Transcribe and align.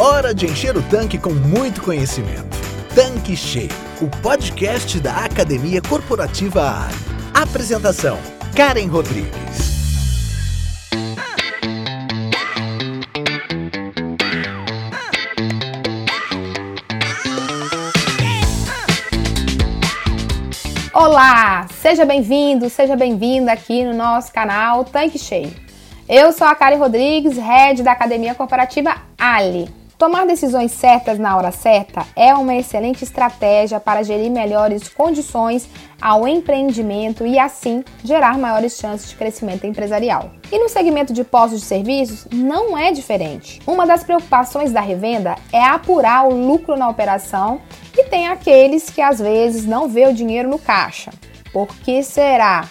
Hora 0.00 0.32
de 0.32 0.46
encher 0.46 0.76
o 0.76 0.82
tanque 0.82 1.18
com 1.18 1.30
muito 1.30 1.82
conhecimento. 1.82 2.56
Tanque 2.94 3.36
Cheio, 3.36 3.68
o 4.00 4.06
podcast 4.22 5.00
da 5.00 5.24
Academia 5.24 5.82
Corporativa 5.82 6.62
AR. 6.62 6.92
Apresentação: 7.34 8.16
Karen 8.54 8.86
Rodrigues. 8.86 9.32
Olá, 20.94 21.66
seja 21.72 22.04
bem-vindo, 22.04 22.70
seja 22.70 22.94
bem-vinda 22.94 23.50
aqui 23.50 23.82
no 23.82 23.94
nosso 23.94 24.32
canal 24.32 24.84
Tanque 24.84 25.18
Cheio. 25.18 25.52
Eu 26.08 26.32
sou 26.32 26.46
a 26.46 26.54
Karen 26.54 26.76
Rodrigues, 26.76 27.36
head 27.36 27.82
da 27.82 27.90
Academia 27.90 28.32
Corporativa 28.32 28.94
Ali. 29.18 29.77
Tomar 29.98 30.28
decisões 30.28 30.70
certas 30.70 31.18
na 31.18 31.36
hora 31.36 31.50
certa 31.50 32.06
é 32.14 32.32
uma 32.32 32.54
excelente 32.54 33.02
estratégia 33.02 33.80
para 33.80 34.04
gerir 34.04 34.30
melhores 34.30 34.88
condições 34.88 35.68
ao 36.00 36.28
empreendimento 36.28 37.26
e, 37.26 37.36
assim, 37.36 37.82
gerar 38.04 38.38
maiores 38.38 38.78
chances 38.78 39.10
de 39.10 39.16
crescimento 39.16 39.66
empresarial. 39.66 40.30
E 40.52 40.58
no 40.60 40.68
segmento 40.68 41.12
de 41.12 41.24
postos 41.24 41.62
de 41.62 41.66
serviços, 41.66 42.28
não 42.32 42.78
é 42.78 42.92
diferente. 42.92 43.60
Uma 43.66 43.84
das 43.84 44.04
preocupações 44.04 44.70
da 44.70 44.80
revenda 44.80 45.34
é 45.52 45.64
apurar 45.64 46.28
o 46.28 46.46
lucro 46.46 46.76
na 46.76 46.88
operação 46.88 47.60
e 47.92 48.04
tem 48.04 48.28
aqueles 48.28 48.88
que 48.90 49.02
às 49.02 49.18
vezes 49.18 49.66
não 49.66 49.88
vê 49.88 50.06
o 50.06 50.14
dinheiro 50.14 50.48
no 50.48 50.60
caixa. 50.60 51.10
Por 51.52 51.66
que 51.66 52.04
será? 52.04 52.68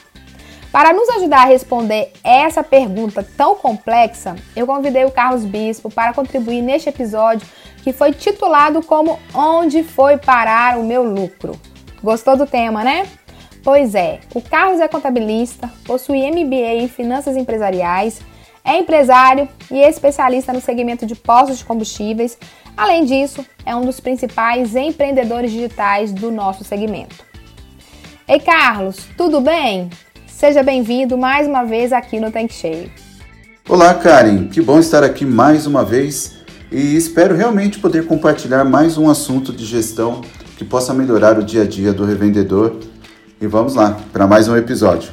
Para 0.77 0.93
nos 0.93 1.09
ajudar 1.09 1.39
a 1.39 1.45
responder 1.45 2.11
essa 2.23 2.61
pergunta 2.61 3.25
tão 3.35 3.55
complexa, 3.55 4.35
eu 4.55 4.67
convidei 4.67 5.05
o 5.05 5.11
Carlos 5.11 5.43
Bispo 5.43 5.89
para 5.89 6.13
contribuir 6.13 6.61
neste 6.61 6.87
episódio 6.87 7.47
que 7.81 7.91
foi 7.91 8.13
titulado 8.13 8.83
como 8.83 9.17
Onde 9.33 9.81
foi 9.81 10.17
parar 10.17 10.77
o 10.77 10.83
meu 10.83 11.01
lucro? 11.01 11.59
Gostou 12.03 12.37
do 12.37 12.45
tema, 12.45 12.83
né? 12.83 13.07
Pois 13.63 13.95
é, 13.95 14.19
o 14.35 14.39
Carlos 14.39 14.79
é 14.79 14.87
contabilista, 14.87 15.67
possui 15.83 16.19
MBA 16.29 16.75
em 16.75 16.87
finanças 16.87 17.35
empresariais, 17.35 18.21
é 18.63 18.77
empresário 18.77 19.49
e 19.71 19.79
especialista 19.79 20.53
no 20.53 20.61
segmento 20.61 21.07
de 21.07 21.15
postos 21.15 21.57
de 21.57 21.65
combustíveis. 21.65 22.37
Além 22.77 23.03
disso, 23.03 23.43
é 23.65 23.75
um 23.75 23.81
dos 23.81 23.99
principais 23.99 24.75
empreendedores 24.75 25.51
digitais 25.51 26.11
do 26.11 26.29
nosso 26.29 26.63
segmento. 26.63 27.25
Ei, 28.27 28.39
Carlos, 28.41 29.07
tudo 29.17 29.41
bem? 29.41 29.89
Seja 30.37 30.61
bem-vindo 30.61 31.17
mais 31.17 31.47
uma 31.47 31.63
vez 31.63 31.91
aqui 31.91 32.19
no 32.19 32.31
Tanque 32.31 32.53
Cheio. 32.53 32.91
Olá, 33.67 33.91
Karen. 33.95 34.47
Que 34.47 34.61
bom 34.61 34.77
estar 34.77 35.03
aqui 35.03 35.25
mais 35.25 35.65
uma 35.65 35.83
vez 35.83 36.37
e 36.71 36.95
espero 36.95 37.35
realmente 37.35 37.79
poder 37.79 38.05
compartilhar 38.05 38.63
mais 38.63 38.99
um 38.99 39.09
assunto 39.09 39.51
de 39.51 39.65
gestão 39.65 40.21
que 40.55 40.63
possa 40.63 40.93
melhorar 40.93 41.39
o 41.39 41.43
dia 41.43 41.63
a 41.63 41.65
dia 41.65 41.91
do 41.91 42.05
revendedor. 42.05 42.75
E 43.41 43.47
vamos 43.47 43.73
lá 43.73 43.97
para 44.13 44.27
mais 44.27 44.47
um 44.47 44.55
episódio. 44.55 45.11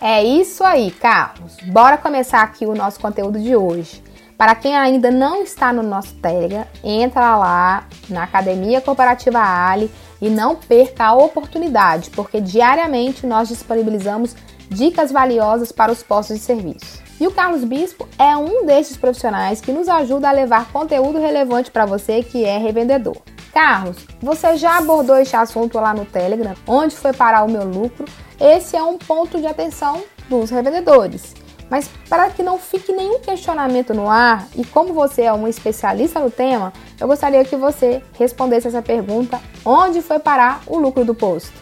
É 0.00 0.22
isso 0.22 0.62
aí, 0.62 0.92
Carlos. 0.92 1.56
Bora 1.64 1.98
começar 1.98 2.42
aqui 2.42 2.64
o 2.64 2.72
nosso 2.72 3.00
conteúdo 3.00 3.40
de 3.40 3.56
hoje. 3.56 4.00
Para 4.36 4.54
quem 4.54 4.76
ainda 4.76 5.10
não 5.10 5.42
está 5.42 5.72
no 5.72 5.82
nosso 5.82 6.14
Telegram, 6.16 6.66
entra 6.84 7.36
lá 7.36 7.86
na 8.08 8.24
Academia 8.24 8.82
Corporativa 8.82 9.38
Ali 9.40 9.90
e 10.20 10.28
não 10.28 10.54
perca 10.54 11.06
a 11.06 11.14
oportunidade, 11.14 12.10
porque 12.10 12.40
diariamente 12.40 13.26
nós 13.26 13.48
disponibilizamos 13.48 14.36
dicas 14.68 15.10
valiosas 15.10 15.72
para 15.72 15.90
os 15.90 16.02
postos 16.02 16.36
de 16.36 16.42
serviço. 16.42 17.02
E 17.18 17.26
o 17.26 17.30
Carlos 17.30 17.64
Bispo 17.64 18.06
é 18.18 18.36
um 18.36 18.66
desses 18.66 18.98
profissionais 18.98 19.62
que 19.62 19.72
nos 19.72 19.88
ajuda 19.88 20.28
a 20.28 20.32
levar 20.32 20.70
conteúdo 20.70 21.18
relevante 21.18 21.70
para 21.70 21.86
você 21.86 22.22
que 22.22 22.44
é 22.44 22.58
revendedor. 22.58 23.16
Carlos, 23.54 23.96
você 24.20 24.54
já 24.58 24.76
abordou 24.76 25.16
este 25.16 25.34
assunto 25.34 25.78
lá 25.78 25.94
no 25.94 26.04
Telegram, 26.04 26.54
onde 26.66 26.94
foi 26.94 27.14
parar 27.14 27.42
o 27.42 27.50
meu 27.50 27.64
lucro? 27.64 28.04
Esse 28.38 28.76
é 28.76 28.82
um 28.82 28.98
ponto 28.98 29.40
de 29.40 29.46
atenção 29.46 30.02
dos 30.28 30.50
revendedores. 30.50 31.45
Mas 31.70 31.90
para 32.08 32.30
que 32.30 32.42
não 32.42 32.58
fique 32.58 32.92
nenhum 32.92 33.18
questionamento 33.20 33.92
no 33.92 34.08
ar, 34.08 34.46
e 34.56 34.64
como 34.64 34.94
você 34.94 35.22
é 35.22 35.32
um 35.32 35.48
especialista 35.48 36.20
no 36.20 36.30
tema, 36.30 36.72
eu 37.00 37.06
gostaria 37.06 37.44
que 37.44 37.56
você 37.56 38.02
respondesse 38.12 38.68
essa 38.68 38.82
pergunta: 38.82 39.40
onde 39.64 40.00
foi 40.00 40.18
parar 40.18 40.62
o 40.66 40.78
lucro 40.78 41.04
do 41.04 41.14
posto? 41.14 41.52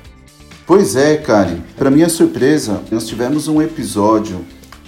Pois 0.66 0.96
é, 0.96 1.16
Karen. 1.16 1.60
Para 1.76 1.90
minha 1.90 2.08
surpresa, 2.08 2.82
nós 2.90 3.06
tivemos 3.06 3.48
um 3.48 3.60
episódio 3.60 4.44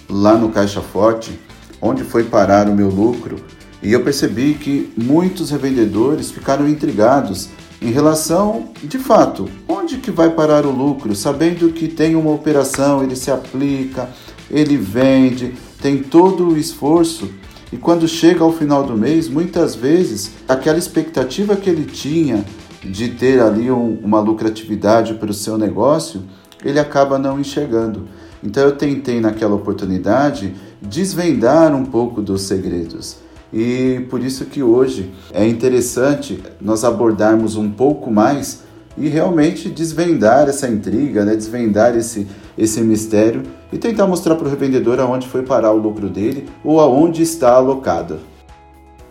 lá 0.08 0.34
no 0.34 0.50
Caixa 0.50 0.80
Forte, 0.80 1.38
onde 1.80 2.02
foi 2.02 2.24
parar 2.24 2.68
o 2.68 2.74
meu 2.74 2.88
lucro, 2.88 3.36
e 3.82 3.92
eu 3.92 4.02
percebi 4.02 4.54
que 4.54 4.92
muitos 4.96 5.50
revendedores 5.50 6.30
ficaram 6.30 6.66
intrigados 6.66 7.50
em 7.80 7.90
relação, 7.90 8.70
de 8.82 8.98
fato, 8.98 9.48
onde 9.68 9.98
que 9.98 10.10
vai 10.10 10.30
parar 10.30 10.64
o 10.64 10.70
lucro, 10.70 11.14
sabendo 11.14 11.70
que 11.70 11.88
tem 11.88 12.16
uma 12.16 12.30
operação, 12.30 13.02
ele 13.02 13.14
se 13.14 13.30
aplica, 13.30 14.08
ele 14.50 14.76
vende, 14.76 15.54
tem 15.80 15.98
todo 15.98 16.48
o 16.48 16.56
esforço 16.56 17.28
e 17.72 17.76
quando 17.76 18.06
chega 18.06 18.44
ao 18.44 18.52
final 18.52 18.84
do 18.84 18.96
mês, 18.96 19.28
muitas 19.28 19.74
vezes 19.74 20.30
aquela 20.48 20.78
expectativa 20.78 21.56
que 21.56 21.68
ele 21.68 21.84
tinha 21.84 22.44
de 22.82 23.08
ter 23.08 23.40
ali 23.40 23.70
um, 23.70 23.98
uma 24.02 24.20
lucratividade 24.20 25.14
para 25.14 25.30
o 25.30 25.34
seu 25.34 25.58
negócio, 25.58 26.22
ele 26.64 26.78
acaba 26.78 27.18
não 27.18 27.40
enxergando. 27.40 28.06
Então 28.42 28.62
eu 28.62 28.76
tentei 28.76 29.20
naquela 29.20 29.54
oportunidade 29.54 30.54
desvendar 30.80 31.74
um 31.74 31.84
pouco 31.84 32.22
dos 32.22 32.42
segredos. 32.42 33.16
E 33.52 34.06
por 34.08 34.22
isso 34.22 34.44
que 34.46 34.62
hoje 34.62 35.10
é 35.32 35.46
interessante 35.46 36.42
nós 36.60 36.84
abordarmos 36.84 37.56
um 37.56 37.70
pouco 37.70 38.10
mais 38.10 38.62
e 38.96 39.08
realmente 39.08 39.68
desvendar 39.68 40.48
essa 40.48 40.68
intriga, 40.68 41.24
né? 41.24 41.34
desvendar 41.34 41.96
esse, 41.96 42.26
esse 42.56 42.80
mistério 42.80 43.42
e 43.72 43.78
tentar 43.78 44.06
mostrar 44.06 44.36
para 44.36 44.46
o 44.46 44.50
revendedor 44.50 45.00
aonde 45.00 45.28
foi 45.28 45.42
parar 45.42 45.72
o 45.72 45.76
lucro 45.76 46.08
dele 46.08 46.48
ou 46.64 46.80
aonde 46.80 47.22
está 47.22 47.52
alocado. 47.52 48.20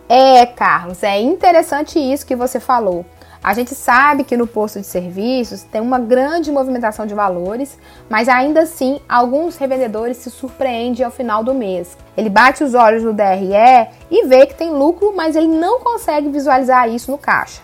É, 0.08 0.46
Carlos, 0.46 1.02
é 1.02 1.20
interessante 1.20 1.98
isso 1.98 2.26
que 2.26 2.36
você 2.36 2.60
falou. 2.60 3.04
A 3.42 3.54
gente 3.54 3.74
sabe 3.76 4.24
que 4.24 4.36
no 4.36 4.46
posto 4.46 4.80
de 4.80 4.86
serviços 4.86 5.62
tem 5.62 5.80
uma 5.80 6.00
grande 6.00 6.50
movimentação 6.50 7.06
de 7.06 7.14
valores, 7.14 7.78
mas 8.08 8.28
ainda 8.28 8.62
assim 8.62 9.00
alguns 9.08 9.56
revendedores 9.56 10.16
se 10.16 10.30
surpreendem 10.30 11.04
ao 11.04 11.12
final 11.12 11.44
do 11.44 11.54
mês. 11.54 11.96
Ele 12.16 12.28
bate 12.28 12.64
os 12.64 12.74
olhos 12.74 13.04
no 13.04 13.12
DRE 13.12 13.88
e 14.10 14.26
vê 14.26 14.46
que 14.46 14.54
tem 14.54 14.70
lucro, 14.70 15.14
mas 15.14 15.36
ele 15.36 15.46
não 15.46 15.78
consegue 15.80 16.28
visualizar 16.28 16.88
isso 16.88 17.10
no 17.10 17.18
caixa. 17.18 17.62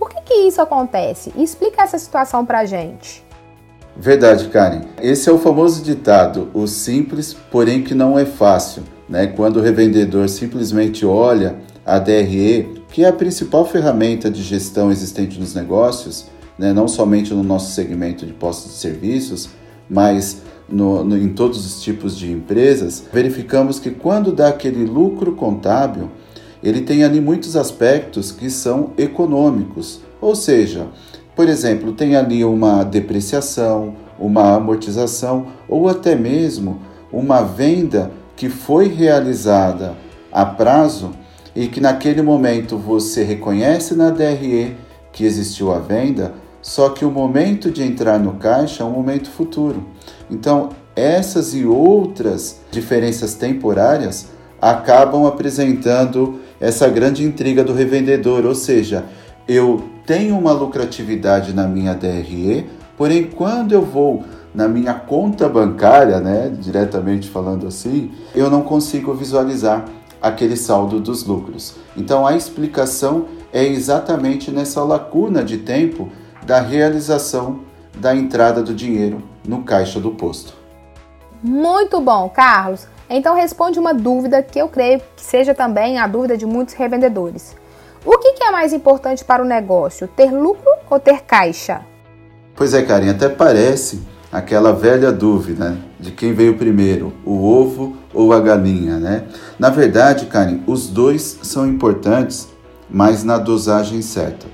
Por 0.00 0.08
que, 0.08 0.22
que 0.22 0.34
isso 0.48 0.62
acontece? 0.62 1.30
Explica 1.36 1.82
essa 1.82 1.98
situação 1.98 2.46
para 2.46 2.60
a 2.60 2.64
gente. 2.64 3.22
Verdade, 3.94 4.48
Karen. 4.48 4.80
Esse 5.02 5.28
é 5.28 5.32
o 5.32 5.38
famoso 5.38 5.84
ditado: 5.84 6.48
o 6.54 6.66
simples, 6.66 7.34
porém 7.34 7.82
que 7.82 7.94
não 7.94 8.18
é 8.18 8.24
fácil. 8.24 8.82
Né? 9.06 9.26
Quando 9.26 9.58
o 9.58 9.60
revendedor 9.60 10.26
simplesmente 10.30 11.04
olha 11.04 11.56
a 11.84 11.98
DRE, 11.98 12.82
que 12.88 13.04
é 13.04 13.08
a 13.08 13.12
principal 13.12 13.66
ferramenta 13.66 14.30
de 14.30 14.42
gestão 14.42 14.90
existente 14.90 15.38
nos 15.38 15.54
negócios, 15.54 16.28
né? 16.58 16.72
não 16.72 16.88
somente 16.88 17.34
no 17.34 17.42
nosso 17.42 17.74
segmento 17.74 18.24
de 18.24 18.32
postos 18.32 18.72
de 18.72 18.78
serviços, 18.78 19.50
mas 19.88 20.40
no, 20.66 21.04
no, 21.04 21.18
em 21.18 21.28
todos 21.28 21.66
os 21.66 21.82
tipos 21.82 22.16
de 22.16 22.32
empresas, 22.32 23.04
verificamos 23.12 23.78
que 23.78 23.90
quando 23.90 24.32
dá 24.32 24.48
aquele 24.48 24.84
lucro 24.84 25.32
contábil, 25.32 26.10
ele 26.62 26.82
tem 26.82 27.04
ali 27.04 27.20
muitos 27.20 27.56
aspectos 27.56 28.32
que 28.32 28.50
são 28.50 28.90
econômicos, 28.98 30.00
ou 30.20 30.34
seja, 30.34 30.86
por 31.34 31.48
exemplo, 31.48 31.92
tem 31.92 32.16
ali 32.16 32.44
uma 32.44 32.84
depreciação, 32.84 33.94
uma 34.18 34.56
amortização 34.56 35.46
ou 35.68 35.88
até 35.88 36.14
mesmo 36.14 36.80
uma 37.12 37.42
venda 37.42 38.10
que 38.36 38.48
foi 38.48 38.88
realizada 38.88 39.96
a 40.30 40.44
prazo 40.44 41.12
e 41.54 41.66
que 41.66 41.80
naquele 41.80 42.22
momento 42.22 42.76
você 42.76 43.24
reconhece 43.24 43.94
na 43.94 44.10
DRE 44.10 44.76
que 45.12 45.24
existiu 45.24 45.72
a 45.72 45.78
venda, 45.78 46.34
só 46.62 46.90
que 46.90 47.04
o 47.04 47.10
momento 47.10 47.70
de 47.70 47.82
entrar 47.82 48.18
no 48.18 48.34
caixa 48.34 48.82
é 48.82 48.86
um 48.86 48.90
momento 48.90 49.30
futuro. 49.30 49.84
Então, 50.30 50.70
essas 50.94 51.54
e 51.54 51.64
outras 51.64 52.60
diferenças 52.70 53.34
temporárias 53.34 54.28
acabam 54.60 55.26
apresentando 55.26 56.38
essa 56.60 56.88
grande 56.88 57.24
intriga 57.24 57.64
do 57.64 57.72
revendedor, 57.72 58.44
ou 58.44 58.54
seja, 58.54 59.04
eu 59.48 59.82
tenho 60.06 60.36
uma 60.38 60.52
lucratividade 60.52 61.54
na 61.54 61.66
minha 61.66 61.94
DRE, 61.94 62.68
porém 62.96 63.24
quando 63.24 63.72
eu 63.72 63.82
vou 63.82 64.24
na 64.54 64.68
minha 64.68 64.94
conta 64.94 65.48
bancária, 65.48 66.20
né, 66.20 66.52
diretamente 66.60 67.28
falando 67.28 67.66
assim, 67.66 68.10
eu 68.34 68.50
não 68.50 68.62
consigo 68.62 69.14
visualizar 69.14 69.84
aquele 70.20 70.56
saldo 70.56 71.00
dos 71.00 71.24
lucros. 71.24 71.76
Então 71.96 72.26
a 72.26 72.36
explicação 72.36 73.26
é 73.52 73.64
exatamente 73.64 74.50
nessa 74.50 74.82
lacuna 74.82 75.42
de 75.42 75.58
tempo 75.58 76.10
da 76.44 76.60
realização 76.60 77.60
da 77.98 78.14
entrada 78.14 78.62
do 78.62 78.74
dinheiro 78.74 79.22
no 79.46 79.62
caixa 79.62 79.98
do 80.00 80.10
posto. 80.10 80.54
Muito 81.42 82.00
bom, 82.00 82.28
Carlos. 82.28 82.86
Então 83.12 83.34
responde 83.34 83.76
uma 83.76 83.92
dúvida 83.92 84.40
que 84.40 84.56
eu 84.56 84.68
creio 84.68 85.00
que 85.16 85.22
seja 85.22 85.52
também 85.52 85.98
a 85.98 86.06
dúvida 86.06 86.36
de 86.36 86.46
muitos 86.46 86.74
revendedores. 86.74 87.56
O 88.06 88.16
que, 88.18 88.34
que 88.34 88.44
é 88.44 88.52
mais 88.52 88.72
importante 88.72 89.24
para 89.24 89.42
o 89.42 89.46
negócio, 89.46 90.06
ter 90.06 90.30
lucro 90.30 90.70
ou 90.88 91.00
ter 91.00 91.22
caixa? 91.22 91.80
Pois 92.54 92.72
é, 92.72 92.82
Karen, 92.82 93.10
até 93.10 93.28
parece 93.28 94.00
aquela 94.30 94.72
velha 94.72 95.10
dúvida 95.10 95.76
de 95.98 96.12
quem 96.12 96.32
veio 96.32 96.56
primeiro, 96.56 97.12
o 97.24 97.44
ovo 97.44 97.96
ou 98.14 98.32
a 98.32 98.38
galinha, 98.38 98.98
né? 98.98 99.24
Na 99.58 99.70
verdade, 99.70 100.26
Karen, 100.26 100.60
os 100.64 100.88
dois 100.88 101.40
são 101.42 101.66
importantes, 101.66 102.48
mas 102.88 103.24
na 103.24 103.38
dosagem 103.38 104.02
certa. 104.02 104.46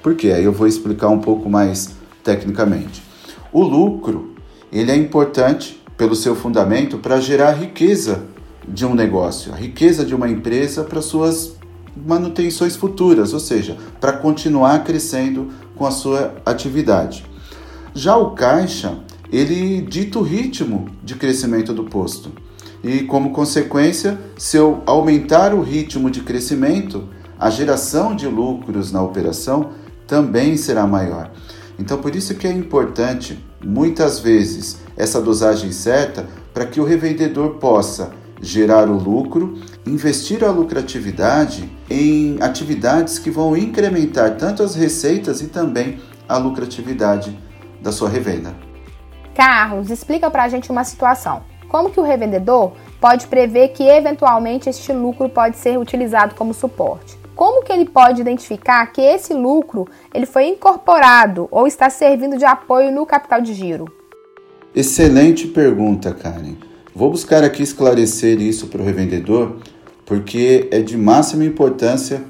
Por 0.00 0.14
quê? 0.14 0.28
Eu 0.28 0.52
vou 0.52 0.68
explicar 0.68 1.08
um 1.08 1.18
pouco 1.18 1.50
mais 1.50 1.90
tecnicamente. 2.22 3.02
O 3.52 3.62
lucro, 3.62 4.34
ele 4.70 4.92
é 4.92 4.96
importante 4.96 5.83
pelo 5.96 6.14
seu 6.14 6.34
fundamento 6.34 6.98
para 6.98 7.20
gerar 7.20 7.52
riqueza 7.52 8.24
de 8.66 8.84
um 8.84 8.94
negócio, 8.94 9.52
a 9.52 9.56
riqueza 9.56 10.04
de 10.04 10.14
uma 10.14 10.28
empresa 10.28 10.84
para 10.84 11.02
suas 11.02 11.56
manutenções 11.96 12.74
futuras, 12.74 13.32
ou 13.32 13.40
seja, 13.40 13.76
para 14.00 14.12
continuar 14.12 14.82
crescendo 14.84 15.50
com 15.76 15.86
a 15.86 15.90
sua 15.90 16.34
atividade. 16.44 17.24
Já 17.94 18.16
o 18.16 18.30
caixa, 18.30 18.98
ele 19.30 19.80
dita 19.80 20.18
o 20.18 20.22
ritmo 20.22 20.88
de 21.02 21.14
crescimento 21.14 21.72
do 21.72 21.84
posto. 21.84 22.32
E 22.82 23.02
como 23.04 23.30
consequência, 23.30 24.18
se 24.36 24.56
eu 24.56 24.82
aumentar 24.84 25.54
o 25.54 25.62
ritmo 25.62 26.10
de 26.10 26.20
crescimento, 26.20 27.08
a 27.38 27.48
geração 27.50 28.14
de 28.14 28.26
lucros 28.26 28.92
na 28.92 29.02
operação 29.02 29.70
também 30.06 30.56
será 30.56 30.86
maior. 30.86 31.30
Então, 31.78 31.98
por 31.98 32.14
isso 32.14 32.34
que 32.34 32.46
é 32.46 32.52
importante, 32.52 33.38
muitas 33.64 34.18
vezes, 34.18 34.78
essa 34.96 35.20
dosagem 35.20 35.72
certa 35.72 36.26
para 36.52 36.66
que 36.66 36.80
o 36.80 36.84
revendedor 36.84 37.54
possa 37.54 38.12
gerar 38.40 38.88
o 38.88 38.96
lucro, 38.96 39.58
investir 39.86 40.44
a 40.44 40.50
lucratividade 40.50 41.70
em 41.88 42.36
atividades 42.40 43.18
que 43.18 43.30
vão 43.30 43.56
incrementar 43.56 44.36
tanto 44.36 44.62
as 44.62 44.74
receitas 44.74 45.40
e 45.40 45.46
também 45.46 46.00
a 46.28 46.36
lucratividade 46.36 47.36
da 47.80 47.90
sua 47.90 48.08
revenda. 48.08 48.54
Carlos, 49.34 49.90
explica 49.90 50.30
para 50.30 50.44
a 50.44 50.48
gente 50.48 50.70
uma 50.70 50.84
situação. 50.84 51.42
Como 51.68 51.90
que 51.90 51.98
o 51.98 52.04
revendedor 52.04 52.72
pode 53.00 53.26
prever 53.26 53.68
que 53.68 53.82
eventualmente 53.82 54.68
este 54.70 54.92
lucro 54.92 55.28
pode 55.28 55.56
ser 55.56 55.76
utilizado 55.78 56.34
como 56.34 56.54
suporte? 56.54 57.23
Como 57.34 57.64
que 57.64 57.72
ele 57.72 57.84
pode 57.84 58.20
identificar 58.20 58.86
que 58.86 59.00
esse 59.00 59.34
lucro 59.34 59.88
ele 60.12 60.24
foi 60.24 60.46
incorporado 60.46 61.48
ou 61.50 61.66
está 61.66 61.90
servindo 61.90 62.38
de 62.38 62.44
apoio 62.44 62.92
no 62.92 63.04
capital 63.04 63.40
de 63.40 63.52
giro? 63.52 63.86
Excelente 64.74 65.48
pergunta, 65.48 66.12
Karen. 66.12 66.56
Vou 66.94 67.10
buscar 67.10 67.42
aqui 67.42 67.62
esclarecer 67.62 68.40
isso 68.40 68.68
para 68.68 68.80
o 68.80 68.84
revendedor, 68.84 69.56
porque 70.06 70.68
é 70.70 70.80
de 70.80 70.96
máxima 70.96 71.44
importância 71.44 72.22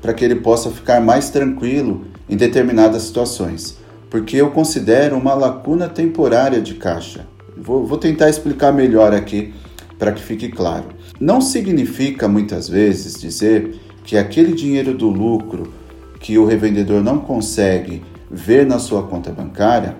para 0.00 0.14
que 0.14 0.24
ele 0.24 0.36
possa 0.36 0.70
ficar 0.70 1.00
mais 1.00 1.30
tranquilo 1.30 2.04
em 2.28 2.36
determinadas 2.36 3.02
situações, 3.02 3.78
porque 4.08 4.36
eu 4.36 4.50
considero 4.52 5.16
uma 5.16 5.34
lacuna 5.34 5.88
temporária 5.88 6.60
de 6.60 6.74
caixa. 6.74 7.26
Vou, 7.56 7.84
vou 7.84 7.98
tentar 7.98 8.28
explicar 8.30 8.72
melhor 8.72 9.12
aqui 9.12 9.52
para 9.98 10.12
que 10.12 10.22
fique 10.22 10.48
claro. 10.48 10.86
Não 11.20 11.40
significa 11.40 12.26
muitas 12.26 12.68
vezes 12.68 13.20
dizer 13.20 13.76
que 14.04 14.16
aquele 14.16 14.52
dinheiro 14.52 14.94
do 14.94 15.08
lucro 15.08 15.72
que 16.20 16.38
o 16.38 16.46
revendedor 16.46 17.02
não 17.02 17.18
consegue 17.18 18.02
ver 18.30 18.66
na 18.66 18.78
sua 18.78 19.02
conta 19.02 19.30
bancária 19.30 19.96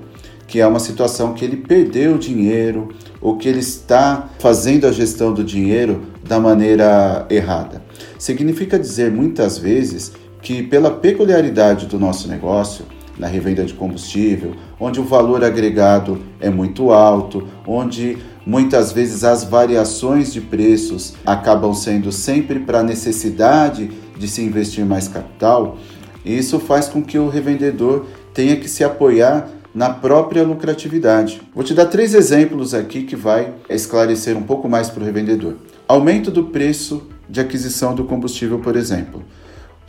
que 0.52 0.60
é 0.60 0.66
uma 0.66 0.81
situação 0.81 1.32
que 1.32 1.46
ele 1.46 1.56
perdeu 1.56 2.16
o 2.16 2.19
dinheiro 2.19 2.90
ou 3.22 3.38
que 3.38 3.49
ele 3.49 3.60
está 3.60 4.28
fazendo 4.38 4.87
a 4.87 4.93
gestão 4.93 5.32
do 5.32 5.43
dinheiro 5.43 6.02
da 6.22 6.38
maneira 6.38 7.26
errada. 7.31 7.82
Significa 8.19 8.78
dizer 8.78 9.10
muitas 9.10 9.56
vezes 9.56 10.12
que, 10.43 10.62
pela 10.62 10.90
peculiaridade 10.90 11.87
do 11.87 11.99
nosso 11.99 12.28
negócio, 12.28 12.84
na 13.19 13.26
revenda 13.26 13.64
de 13.64 13.72
combustível, 13.72 14.52
onde 14.78 15.00
o 15.00 15.04
valor 15.04 15.43
agregado 15.43 16.20
é 16.38 16.50
muito 16.50 16.93
alto, 16.93 17.49
onde 17.66 18.19
muitas 18.46 18.92
vezes 18.92 19.24
as 19.24 19.44
variações 19.44 20.32
de 20.32 20.40
preços 20.40 21.14
acabam 21.24 21.74
sendo 21.74 22.10
sempre 22.10 22.60
para 22.60 22.80
a 22.80 22.82
necessidade 22.82 23.90
de 24.18 24.28
se 24.28 24.42
investir 24.42 24.84
mais 24.84 25.08
capital, 25.08 25.78
isso 26.24 26.58
faz 26.60 26.88
com 26.88 27.02
que 27.02 27.18
o 27.18 27.28
revendedor 27.28 28.06
tenha 28.32 28.56
que 28.56 28.68
se 28.68 28.84
apoiar 28.84 29.48
na 29.74 29.90
própria 29.90 30.42
lucratividade. 30.42 31.40
Vou 31.54 31.64
te 31.64 31.74
dar 31.74 31.86
três 31.86 32.14
exemplos 32.14 32.74
aqui 32.74 33.02
que 33.02 33.16
vai 33.16 33.54
esclarecer 33.68 34.36
um 34.36 34.42
pouco 34.42 34.68
mais 34.68 34.90
para 34.90 35.02
o 35.02 35.06
revendedor. 35.06 35.54
Aumento 35.88 36.30
do 36.30 36.44
preço 36.44 37.02
de 37.28 37.40
aquisição 37.40 37.94
do 37.94 38.04
combustível, 38.04 38.58
por 38.58 38.76
exemplo. 38.76 39.22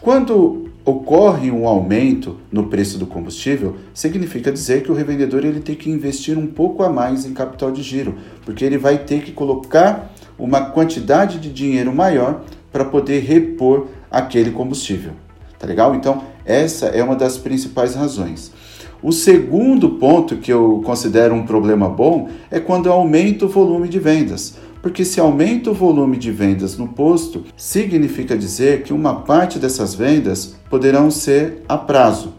Quando 0.04 0.66
ocorre 0.84 1.50
um 1.50 1.66
aumento 1.66 2.36
no 2.52 2.66
preço 2.66 2.98
do 2.98 3.08
combustível, 3.08 3.78
significa 3.94 4.52
dizer 4.52 4.84
que 4.84 4.92
o 4.92 4.94
revendedor 4.94 5.46
ele 5.46 5.62
tem 5.62 5.76
que 5.76 5.90
investir 5.90 6.38
um 6.38 6.46
pouco 6.46 6.84
a 6.84 6.90
mais 6.90 7.26
em 7.26 7.34
capital 7.34 7.72
de 7.72 7.82
giro, 7.82 8.16
porque 8.44 8.66
ele 8.66 8.78
vai 8.78 8.98
ter 8.98 9.22
que 9.24 9.32
colocar 9.32 10.14
uma 10.38 10.60
quantidade 10.60 11.40
de 11.40 11.50
dinheiro 11.50 11.96
maior 11.96 12.42
para 12.70 12.84
poder 12.84 13.22
repor 13.22 13.88
aquele 14.12 14.52
combustível. 14.52 15.14
Tá 15.58 15.66
legal? 15.66 15.96
Então, 15.96 16.22
essa 16.44 16.88
é 16.88 17.02
uma 17.02 17.16
das 17.16 17.38
principais 17.38 17.96
razões. 17.96 18.52
O 19.02 19.14
segundo 19.14 19.92
ponto 19.92 20.36
que 20.36 20.52
eu 20.52 20.82
considero 20.86 21.34
um 21.34 21.46
problema 21.46 21.88
bom 21.88 22.28
é 22.52 22.60
quando 22.60 22.92
aumenta 22.92 23.46
o 23.46 23.50
volume 23.50 23.88
de 23.88 24.00
vendas. 24.00 24.58
Porque 24.84 25.06
se 25.06 25.18
aumenta 25.18 25.72
o 25.72 25.74
volume 25.74 26.18
de 26.18 26.30
vendas 26.30 26.78
no 26.78 26.90
posto, 26.90 27.46
significa 27.56 28.38
dizer 28.38 28.84
que 28.84 28.92
uma 28.92 29.22
parte 29.22 29.58
dessas 29.58 29.96
vendas 29.96 30.58
poderão 30.70 31.10
ser 31.10 31.64
a 31.70 31.78
prazo. 31.78 32.34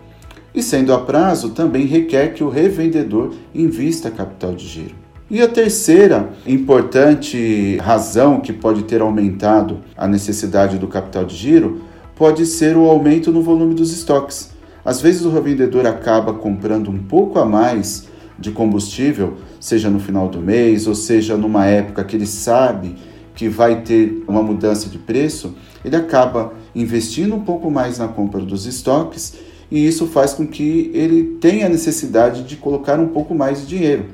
E 0.55 0.63
sendo 0.63 0.93
a 0.93 0.99
prazo, 0.99 1.53
também 1.53 1.87
requer 1.87 2.35
que 2.35 2.45
o 2.45 2.51
revendedor 2.51 3.33
invista 3.55 4.11
capital 4.11 4.55
de 4.55 4.67
giro. 4.67 4.95
E 5.31 5.41
a 5.41 5.49
terceira 5.49 6.35
importante 6.47 7.79
razão 7.79 8.41
que 8.41 8.53
pode 8.53 8.83
ter 8.83 9.01
aumentado 9.01 9.81
a 9.97 10.07
necessidade 10.07 10.77
do 10.77 10.87
capital 10.87 11.25
de 11.25 11.35
giro 11.35 11.81
pode 12.15 12.45
ser 12.45 12.77
o 12.77 12.85
aumento 12.85 13.33
no 13.33 13.41
volume 13.41 13.75
dos 13.75 13.91
estoques. 13.91 14.51
Às 14.85 15.01
vezes 15.01 15.25
o 15.25 15.31
revendedor 15.31 15.87
acaba 15.87 16.35
comprando 16.35 16.91
um 16.91 16.99
pouco 16.99 17.39
a 17.39 17.47
mais 17.47 18.07
de 18.39 18.51
combustível, 18.51 19.39
seja 19.65 19.89
no 19.89 19.99
final 19.99 20.29
do 20.29 20.43
mês 20.43 20.87
ou 20.87 20.95
seja 20.95 21.39
numa 21.39 21.65
época 21.65 22.05
que 22.05 22.15
ele 22.15 22.27
sabe 22.27 22.97
que 23.35 23.49
vai 23.49 23.81
ter 23.81 24.23
uma 24.29 24.43
mudança 24.43 24.91
de 24.91 24.99
preço, 24.99 25.55
ele 25.83 25.97
acaba 25.97 26.53
investindo 26.75 27.35
um 27.35 27.41
pouco 27.41 27.71
mais 27.71 27.99
na 27.99 28.07
compra 28.07 28.43
dos 28.43 28.67
estoques 28.67 29.33
e 29.71 29.87
isso 29.87 30.07
faz 30.07 30.35
com 30.35 30.47
que 30.47 30.91
ele 30.93 31.39
tenha 31.41 31.67
necessidade 31.67 32.43
de 32.43 32.57
colocar 32.57 33.01
um 33.01 33.09
pouco 33.09 33.35
mais 33.35 33.63
de 33.63 33.67
dinheiro. 33.67 34.05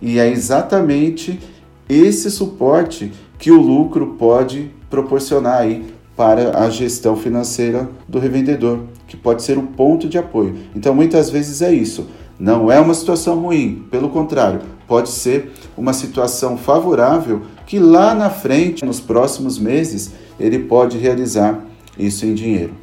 E 0.00 0.18
é 0.18 0.26
exatamente 0.26 1.38
esse 1.86 2.30
suporte 2.30 3.12
que 3.38 3.50
o 3.50 3.60
lucro 3.60 4.16
pode 4.18 4.70
proporcionar 4.88 5.60
aí 5.60 5.84
para 6.16 6.64
a 6.64 6.70
gestão 6.70 7.14
financeira 7.14 7.86
do 8.08 8.18
revendedor, 8.18 8.84
que 9.06 9.18
pode 9.18 9.42
ser 9.42 9.58
um 9.58 9.66
ponto 9.66 10.08
de 10.08 10.16
apoio. 10.16 10.56
Então, 10.74 10.94
muitas 10.94 11.28
vezes 11.28 11.60
é 11.60 11.72
isso. 11.72 12.06
Não 12.40 12.72
é 12.72 12.80
uma 12.80 12.94
situação 12.94 13.38
ruim, 13.38 13.86
pelo 13.90 14.08
contrário, 14.08 14.60
pode 14.88 15.10
ser 15.10 15.52
uma 15.76 15.92
situação 15.92 16.56
favorável 16.56 17.42
que 17.66 17.78
lá 17.78 18.14
na 18.14 18.30
frente, 18.30 18.84
nos 18.84 18.98
próximos 18.98 19.58
meses, 19.58 20.12
ele 20.40 20.58
pode 20.58 20.98
realizar 20.98 21.60
isso 21.96 22.26
em 22.26 22.34
dinheiro. 22.34 22.74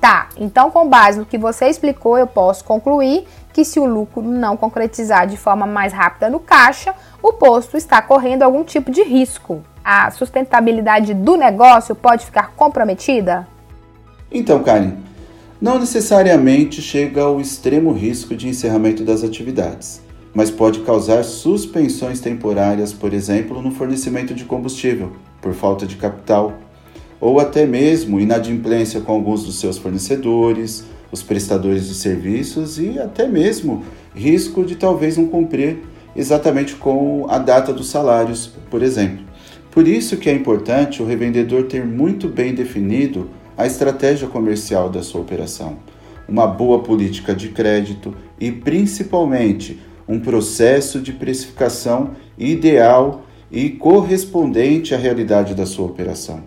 Tá, 0.00 0.28
então 0.36 0.70
com 0.70 0.88
base 0.88 1.18
no 1.18 1.26
que 1.26 1.38
você 1.38 1.66
explicou, 1.66 2.18
eu 2.18 2.26
posso 2.26 2.64
concluir 2.64 3.24
que 3.52 3.64
se 3.64 3.78
o 3.78 3.84
lucro 3.84 4.22
não 4.22 4.56
concretizar 4.56 5.26
de 5.26 5.36
forma 5.36 5.66
mais 5.66 5.92
rápida 5.92 6.28
no 6.28 6.40
caixa, 6.40 6.94
o 7.22 7.32
posto 7.32 7.76
está 7.76 8.02
correndo 8.02 8.42
algum 8.42 8.64
tipo 8.64 8.90
de 8.90 9.02
risco 9.02 9.62
a 9.84 10.10
sustentabilidade 10.10 11.14
do 11.14 11.36
negócio 11.36 11.94
pode 11.94 12.26
ficar 12.26 12.52
comprometida? 12.54 13.46
Então, 14.30 14.62
Karen, 14.62 14.92
não 15.60 15.78
necessariamente 15.78 16.80
chega 16.80 17.22
ao 17.22 17.40
extremo 17.40 17.92
risco 17.92 18.36
de 18.36 18.48
encerramento 18.48 19.02
das 19.02 19.24
atividades, 19.24 20.00
mas 20.34 20.50
pode 20.50 20.80
causar 20.80 21.24
suspensões 21.24 22.20
temporárias, 22.20 22.92
por 22.92 23.12
exemplo, 23.12 23.60
no 23.60 23.70
fornecimento 23.70 24.34
de 24.34 24.44
combustível, 24.44 25.12
por 25.40 25.52
falta 25.54 25.86
de 25.86 25.96
capital, 25.96 26.58
ou 27.20 27.38
até 27.40 27.66
mesmo 27.66 28.20
inadimplência 28.20 29.00
com 29.00 29.12
alguns 29.12 29.44
dos 29.44 29.58
seus 29.58 29.76
fornecedores, 29.76 30.84
os 31.12 31.22
prestadores 31.22 31.88
de 31.88 31.94
serviços 31.94 32.78
e 32.78 32.98
até 32.98 33.26
mesmo 33.26 33.82
risco 34.14 34.64
de 34.64 34.76
talvez 34.76 35.16
não 35.16 35.26
cumprir 35.26 35.78
exatamente 36.14 36.74
com 36.76 37.26
a 37.28 37.38
data 37.38 37.72
dos 37.72 37.88
salários, 37.88 38.52
por 38.70 38.82
exemplo. 38.82 39.24
Por 39.70 39.86
isso 39.86 40.16
que 40.16 40.28
é 40.28 40.34
importante 40.34 41.02
o 41.02 41.06
revendedor 41.06 41.64
ter 41.64 41.84
muito 41.84 42.28
bem 42.28 42.54
definido 42.54 43.30
a 43.56 43.66
estratégia 43.66 44.26
comercial 44.26 44.88
da 44.88 45.02
sua 45.02 45.20
operação, 45.20 45.78
uma 46.28 46.46
boa 46.46 46.82
política 46.82 47.34
de 47.34 47.48
crédito 47.50 48.14
e 48.40 48.50
principalmente 48.50 49.78
um 50.10 50.18
processo 50.18 51.00
de 51.00 51.12
precificação 51.12 52.10
ideal 52.36 53.24
e 53.50 53.70
correspondente 53.70 54.92
à 54.92 54.98
realidade 54.98 55.54
da 55.54 55.64
sua 55.64 55.86
operação. 55.86 56.42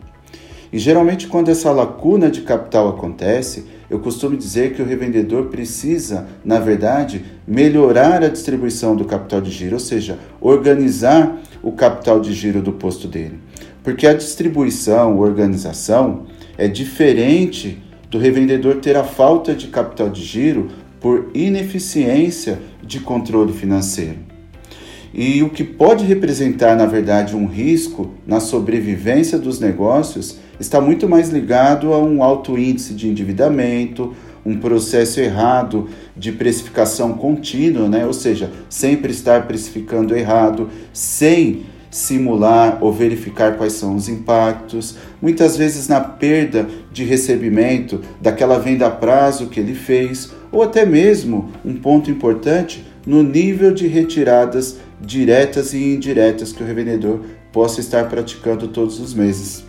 E 0.72 0.78
geralmente, 0.78 1.28
quando 1.28 1.50
essa 1.50 1.72
lacuna 1.72 2.30
de 2.30 2.42
capital 2.42 2.90
acontece, 2.90 3.66
eu 3.90 4.00
costumo 4.00 4.36
dizer 4.36 4.74
que 4.74 4.82
o 4.82 4.86
revendedor 4.86 5.46
precisa, 5.46 6.28
na 6.44 6.60
verdade, 6.60 7.24
melhorar 7.48 8.22
a 8.24 8.28
distribuição 8.28 8.96
do 8.96 9.06
capital 9.06 9.40
de 9.40 9.52
giro, 9.52 9.76
ou 9.76 9.80
seja, 9.80 10.20
organizar 10.42 11.38
o 11.62 11.72
capital 11.72 12.20
de 12.20 12.34
giro 12.34 12.62
do 12.62 12.74
posto 12.74 13.08
dele. 13.08 13.40
Porque 13.84 14.08
a 14.08 14.14
distribuição, 14.14 15.20
organização, 15.20 16.24
é 16.58 16.68
diferente 16.68 17.82
do 18.10 18.18
revendedor 18.18 18.76
ter 18.76 18.98
a 18.98 19.04
falta 19.04 19.54
de 19.54 19.68
capital 19.68 20.10
de 20.10 20.24
giro 20.24 20.70
por 21.04 21.30
ineficiência 21.34 22.60
de 22.82 23.02
controle 23.02 23.52
financeiro. 23.52 24.20
E 25.14 25.44
o 25.44 25.50
que 25.50 25.62
pode 25.62 26.06
representar, 26.06 26.78
na 26.78 26.86
verdade, 26.86 27.36
um 27.36 27.46
risco 27.46 28.12
na 28.26 28.40
sobrevivência 28.40 29.38
dos 29.38 29.60
negócios 29.60 30.40
está 30.58 30.80
muito 30.80 31.08
mais 31.08 31.30
ligado 31.30 31.94
a 31.94 32.00
um 32.00 32.24
alto 32.24 32.58
índice 32.58 32.94
de 32.94 33.10
endividamento, 33.10 34.14
um 34.46 34.58
processo 34.58 35.20
errado 35.20 35.90
de 36.16 36.32
precificação 36.32 37.14
contínua, 37.14 37.90
né? 37.90 38.06
ou 38.06 38.14
seja, 38.14 38.50
sempre 38.70 39.12
estar 39.12 39.46
precificando 39.46 40.16
errado, 40.16 40.70
sem 40.94 41.64
simular 41.94 42.80
ou 42.82 42.92
verificar 42.92 43.56
quais 43.56 43.74
são 43.74 43.96
os 43.96 44.10
impactos, 44.10 44.98
muitas 45.22 45.56
vezes 45.56 45.88
na 45.88 46.02
perda 46.02 46.68
de 46.92 47.04
recebimento 47.04 48.02
daquela 48.20 48.58
venda 48.58 48.88
a 48.88 48.92
prazo 48.92 49.48
que 49.48 49.60
ele 49.60 49.76
fez, 49.76 50.32
ou 50.52 50.64
até 50.64 50.86
mesmo 50.86 51.52
um 51.64 51.76
ponto 51.76 52.10
importante 52.10 52.84
no 53.06 53.22
nível 53.22 53.72
de 53.72 53.88
retiradas 53.88 54.78
diretas 55.00 55.74
e 55.74 55.94
indiretas 55.94 56.52
que 56.52 56.64
o 56.64 56.66
revendedor 56.66 57.20
possa 57.52 57.80
estar 57.80 58.10
praticando 58.10 58.70
todos 58.70 59.00
os 59.00 59.14
meses. 59.14 59.64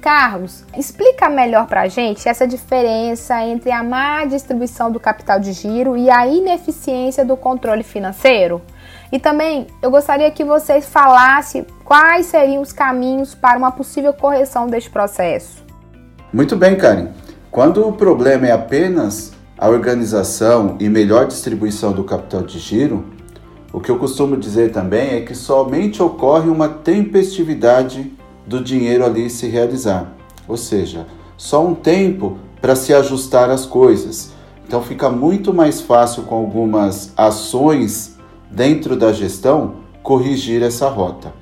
Carlos, 0.00 0.64
explica 0.76 1.28
melhor 1.28 1.66
para 1.66 1.82
a 1.82 1.88
gente 1.88 2.28
essa 2.28 2.46
diferença 2.46 3.44
entre 3.44 3.72
a 3.72 3.82
má 3.82 4.24
distribuição 4.24 4.92
do 4.92 5.00
capital 5.00 5.40
de 5.40 5.52
giro 5.52 5.96
e 5.96 6.08
a 6.08 6.24
ineficiência 6.24 7.24
do 7.24 7.36
controle 7.36 7.82
financeiro. 7.82 8.62
E 9.10 9.18
também 9.18 9.66
eu 9.80 9.90
gostaria 9.90 10.30
que 10.30 10.44
vocês 10.44 10.86
falassem 10.86 11.64
quais 11.84 12.26
seriam 12.26 12.60
os 12.60 12.72
caminhos 12.72 13.34
para 13.34 13.58
uma 13.58 13.72
possível 13.72 14.12
correção 14.12 14.66
deste 14.66 14.90
processo. 14.90 15.64
Muito 16.32 16.56
bem, 16.56 16.76
Karen. 16.76 17.08
Quando 17.50 17.86
o 17.86 17.92
problema 17.92 18.46
é 18.46 18.52
apenas 18.52 19.32
a 19.56 19.68
organização 19.68 20.76
e 20.78 20.88
melhor 20.88 21.26
distribuição 21.26 21.92
do 21.92 22.04
capital 22.04 22.42
de 22.42 22.58
giro, 22.58 23.04
o 23.72 23.80
que 23.80 23.90
eu 23.90 23.98
costumo 23.98 24.36
dizer 24.36 24.72
também 24.72 25.14
é 25.14 25.20
que 25.22 25.34
somente 25.34 26.02
ocorre 26.02 26.50
uma 26.50 26.68
tempestividade 26.68 28.12
do 28.46 28.62
dinheiro 28.62 29.04
ali 29.04 29.30
se 29.30 29.46
realizar. 29.46 30.12
Ou 30.46 30.56
seja, 30.56 31.06
só 31.36 31.64
um 31.66 31.74
tempo 31.74 32.38
para 32.60 32.76
se 32.76 32.92
ajustar 32.92 33.48
as 33.50 33.64
coisas. 33.64 34.32
Então 34.66 34.82
fica 34.82 35.08
muito 35.08 35.54
mais 35.54 35.80
fácil 35.80 36.24
com 36.24 36.34
algumas 36.34 37.12
ações 37.16 38.17
dentro 38.50 38.96
da 38.96 39.12
gestão 39.12 39.74
corrigir 40.02 40.62
essa 40.62 40.88
rota. 40.88 41.32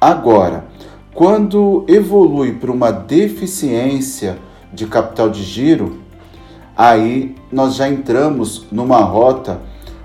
Agora, 0.00 0.66
quando 1.14 1.84
evolui 1.88 2.52
para 2.52 2.70
uma 2.70 2.90
deficiência 2.90 4.38
de 4.72 4.86
capital 4.86 5.30
de 5.30 5.42
giro, 5.42 5.98
aí 6.76 7.34
nós 7.50 7.74
já 7.74 7.88
entramos 7.88 8.66
numa 8.70 8.98
rota 8.98 9.60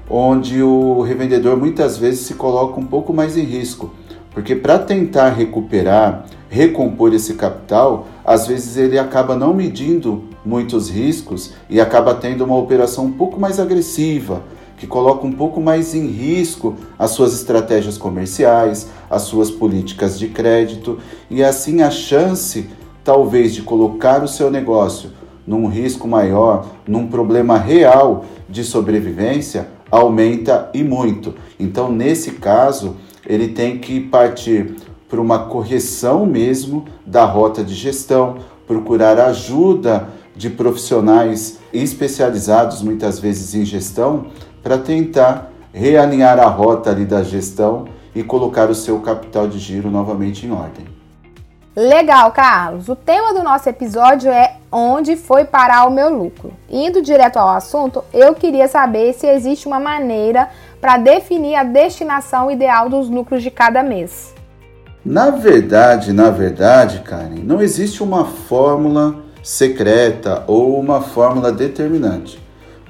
onde 0.10 0.62
o 0.62 1.02
revendedor 1.02 1.58
muitas 1.58 1.98
vezes 1.98 2.22
se 2.22 2.36
coloca 2.36 2.80
um 2.80 2.86
pouco 2.86 3.14
mais 3.14 3.38
em 3.38 3.44
risco, 3.44 3.92
porque 4.32 4.56
para 4.56 4.78
tentar 4.78 5.30
recuperar, 5.30 6.26
recompor 6.50 7.14
esse 7.14 7.34
capital, 7.34 8.08
às 8.24 8.48
vezes 8.48 8.78
ele 8.78 9.00
acaba 9.00 9.36
não 9.36 9.54
medindo 9.54 10.24
muitos 10.46 10.90
riscos 10.90 11.54
e 11.70 11.80
acaba 11.80 12.14
tendo 12.14 12.44
uma 12.44 12.58
operação 12.58 13.06
um 13.06 13.12
pouco 13.12 13.40
mais 13.40 13.60
agressiva, 13.60 14.44
que 14.82 14.88
coloca 14.88 15.28
um 15.28 15.32
pouco 15.32 15.62
mais 15.62 15.94
em 15.94 16.08
risco 16.08 16.74
as 16.98 17.12
suas 17.12 17.36
estratégias 17.36 18.00
comerciais, 18.00 18.90
as 19.12 19.22
suas 19.22 19.52
políticas 19.52 20.18
de 20.18 20.28
crédito 20.30 20.98
e 21.30 21.44
assim 21.44 21.84
a 21.84 21.92
chance 21.92 22.68
talvez 23.04 23.54
de 23.54 23.62
colocar 23.62 24.24
o 24.24 24.28
seu 24.28 24.50
negócio 24.50 25.12
num 25.46 25.68
risco 25.68 26.08
maior, 26.08 26.66
num 26.88 27.06
problema 27.06 27.60
real 27.60 28.26
de 28.50 28.64
sobrevivência, 28.64 29.68
aumenta 29.92 30.72
e 30.74 30.84
muito. 30.84 31.36
Então, 31.60 31.92
nesse 31.92 32.32
caso, 32.32 32.96
ele 33.24 33.50
tem 33.50 33.78
que 33.78 34.00
partir 34.00 34.78
para 35.08 35.22
uma 35.22 35.46
correção 35.46 36.26
mesmo 36.26 36.86
da 37.06 37.24
rota 37.24 37.64
de 37.64 37.76
gestão, 37.76 38.38
procurar 38.66 39.20
ajuda 39.20 40.10
de 40.36 40.50
profissionais 40.50 41.60
especializados 41.72 42.82
muitas 42.82 43.20
vezes 43.20 43.54
em 43.54 43.64
gestão 43.64 44.28
para 44.62 44.78
tentar 44.78 45.52
realinhar 45.74 46.40
a 46.40 46.48
rota 46.48 46.90
ali 46.90 47.06
da 47.06 47.24
gestão 47.24 47.86
e 48.14 48.24
colocar 48.24 48.70
o 48.70 48.76
seu 48.76 49.00
capital 49.00 49.48
de 49.48 49.58
giro 49.58 49.90
novamente 49.90 50.46
em 50.46 50.52
ordem. 50.52 50.86
Legal, 51.76 52.32
Carlos. 52.34 52.90
O 52.90 52.96
tema 52.98 53.34
do 53.34 53.42
nosso 53.42 53.70
episódio 53.70 54.30
é 54.30 54.58
onde 54.70 55.16
foi 55.16 55.46
parar 55.46 55.86
o 55.86 55.92
meu 55.92 56.14
lucro. 56.14 56.52
Indo 56.70 57.02
direto 57.02 57.38
ao 57.38 57.48
assunto, 57.48 58.04
eu 58.14 58.36
queria 58.36 58.68
saber 58.68 59.14
se 59.14 59.26
existe 59.26 59.68
uma 59.68 59.80
maneira 59.80 60.50
para 60.82 60.98
definir 60.98 61.56
a 61.56 61.64
destinação 61.64 62.52
ideal 62.52 62.90
dos 62.90 63.10
lucros 63.10 63.42
de 63.42 63.50
cada 63.50 63.82
mês. 63.82 64.34
Na 65.04 65.30
verdade, 65.30 66.12
na 66.12 66.30
verdade, 66.30 67.00
Karen, 67.00 67.42
não 67.44 67.62
existe 67.62 68.04
uma 68.04 68.26
fórmula 68.26 69.16
secreta 69.42 70.44
ou 70.48 70.78
uma 70.78 71.02
fórmula 71.02 71.52
determinante. 71.54 72.38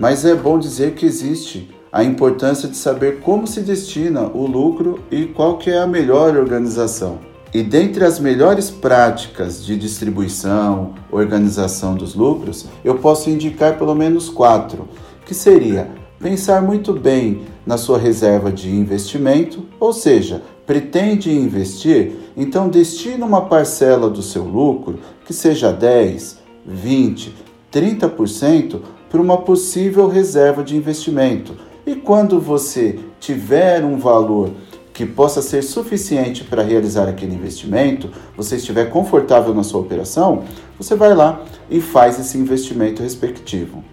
Mas 0.01 0.25
é 0.25 0.33
bom 0.33 0.57
dizer 0.57 0.95
que 0.95 1.05
existe 1.05 1.69
a 1.91 2.03
importância 2.03 2.67
de 2.67 2.75
saber 2.75 3.19
como 3.19 3.45
se 3.45 3.61
destina 3.61 4.23
o 4.33 4.47
lucro 4.47 4.99
e 5.11 5.25
qual 5.25 5.59
que 5.59 5.69
é 5.69 5.77
a 5.77 5.85
melhor 5.85 6.35
organização. 6.35 7.19
E 7.53 7.61
dentre 7.61 8.03
as 8.03 8.19
melhores 8.19 8.71
práticas 8.71 9.63
de 9.63 9.77
distribuição, 9.77 10.95
organização 11.11 11.93
dos 11.93 12.15
lucros, 12.15 12.65
eu 12.83 12.97
posso 12.97 13.29
indicar 13.29 13.77
pelo 13.77 13.93
menos 13.93 14.27
quatro, 14.27 14.89
que 15.23 15.35
seria 15.35 15.91
pensar 16.19 16.63
muito 16.63 16.93
bem 16.93 17.43
na 17.63 17.77
sua 17.77 17.99
reserva 17.99 18.51
de 18.51 18.71
investimento, 18.71 19.67
ou 19.79 19.93
seja, 19.93 20.41
pretende 20.65 21.31
investir, 21.31 22.13
então 22.35 22.69
destina 22.69 23.23
uma 23.23 23.45
parcela 23.45 24.09
do 24.09 24.23
seu 24.23 24.45
lucro, 24.45 24.97
que 25.27 25.31
seja 25.31 25.71
10, 25.71 26.39
20, 26.65 27.35
30%, 27.71 28.81
para 29.11 29.21
uma 29.21 29.37
possível 29.37 30.07
reserva 30.07 30.63
de 30.63 30.77
investimento. 30.77 31.53
E 31.85 31.95
quando 31.95 32.39
você 32.39 32.97
tiver 33.19 33.83
um 33.83 33.97
valor 33.97 34.51
que 34.93 35.05
possa 35.05 35.41
ser 35.41 35.61
suficiente 35.63 36.45
para 36.45 36.63
realizar 36.63 37.09
aquele 37.09 37.35
investimento, 37.35 38.09
você 38.37 38.55
estiver 38.55 38.89
confortável 38.89 39.53
na 39.53 39.63
sua 39.63 39.81
operação, 39.81 40.43
você 40.77 40.95
vai 40.95 41.13
lá 41.13 41.41
e 41.69 41.81
faz 41.81 42.19
esse 42.19 42.37
investimento 42.37 43.03
respectivo. 43.03 43.83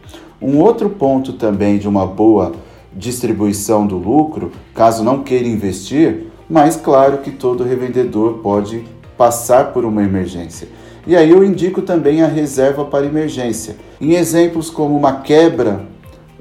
Um 0.40 0.58
outro 0.58 0.88
ponto 0.88 1.32
também 1.32 1.78
de 1.78 1.88
uma 1.88 2.06
boa 2.06 2.52
distribuição 2.92 3.86
do 3.86 3.96
lucro, 3.96 4.52
caso 4.74 5.02
não 5.02 5.22
queira 5.22 5.48
investir, 5.48 6.26
mas 6.48 6.76
claro 6.76 7.18
que 7.18 7.32
todo 7.32 7.64
revendedor 7.64 8.34
pode 8.34 8.84
passar 9.16 9.72
por 9.72 9.84
uma 9.84 10.02
emergência. 10.02 10.68
E 11.08 11.16
aí 11.16 11.30
eu 11.30 11.42
indico 11.42 11.80
também 11.80 12.20
a 12.20 12.26
reserva 12.26 12.84
para 12.84 13.06
emergência. 13.06 13.76
Em 13.98 14.12
exemplos 14.12 14.68
como 14.68 14.94
uma 14.94 15.22
quebra 15.22 15.86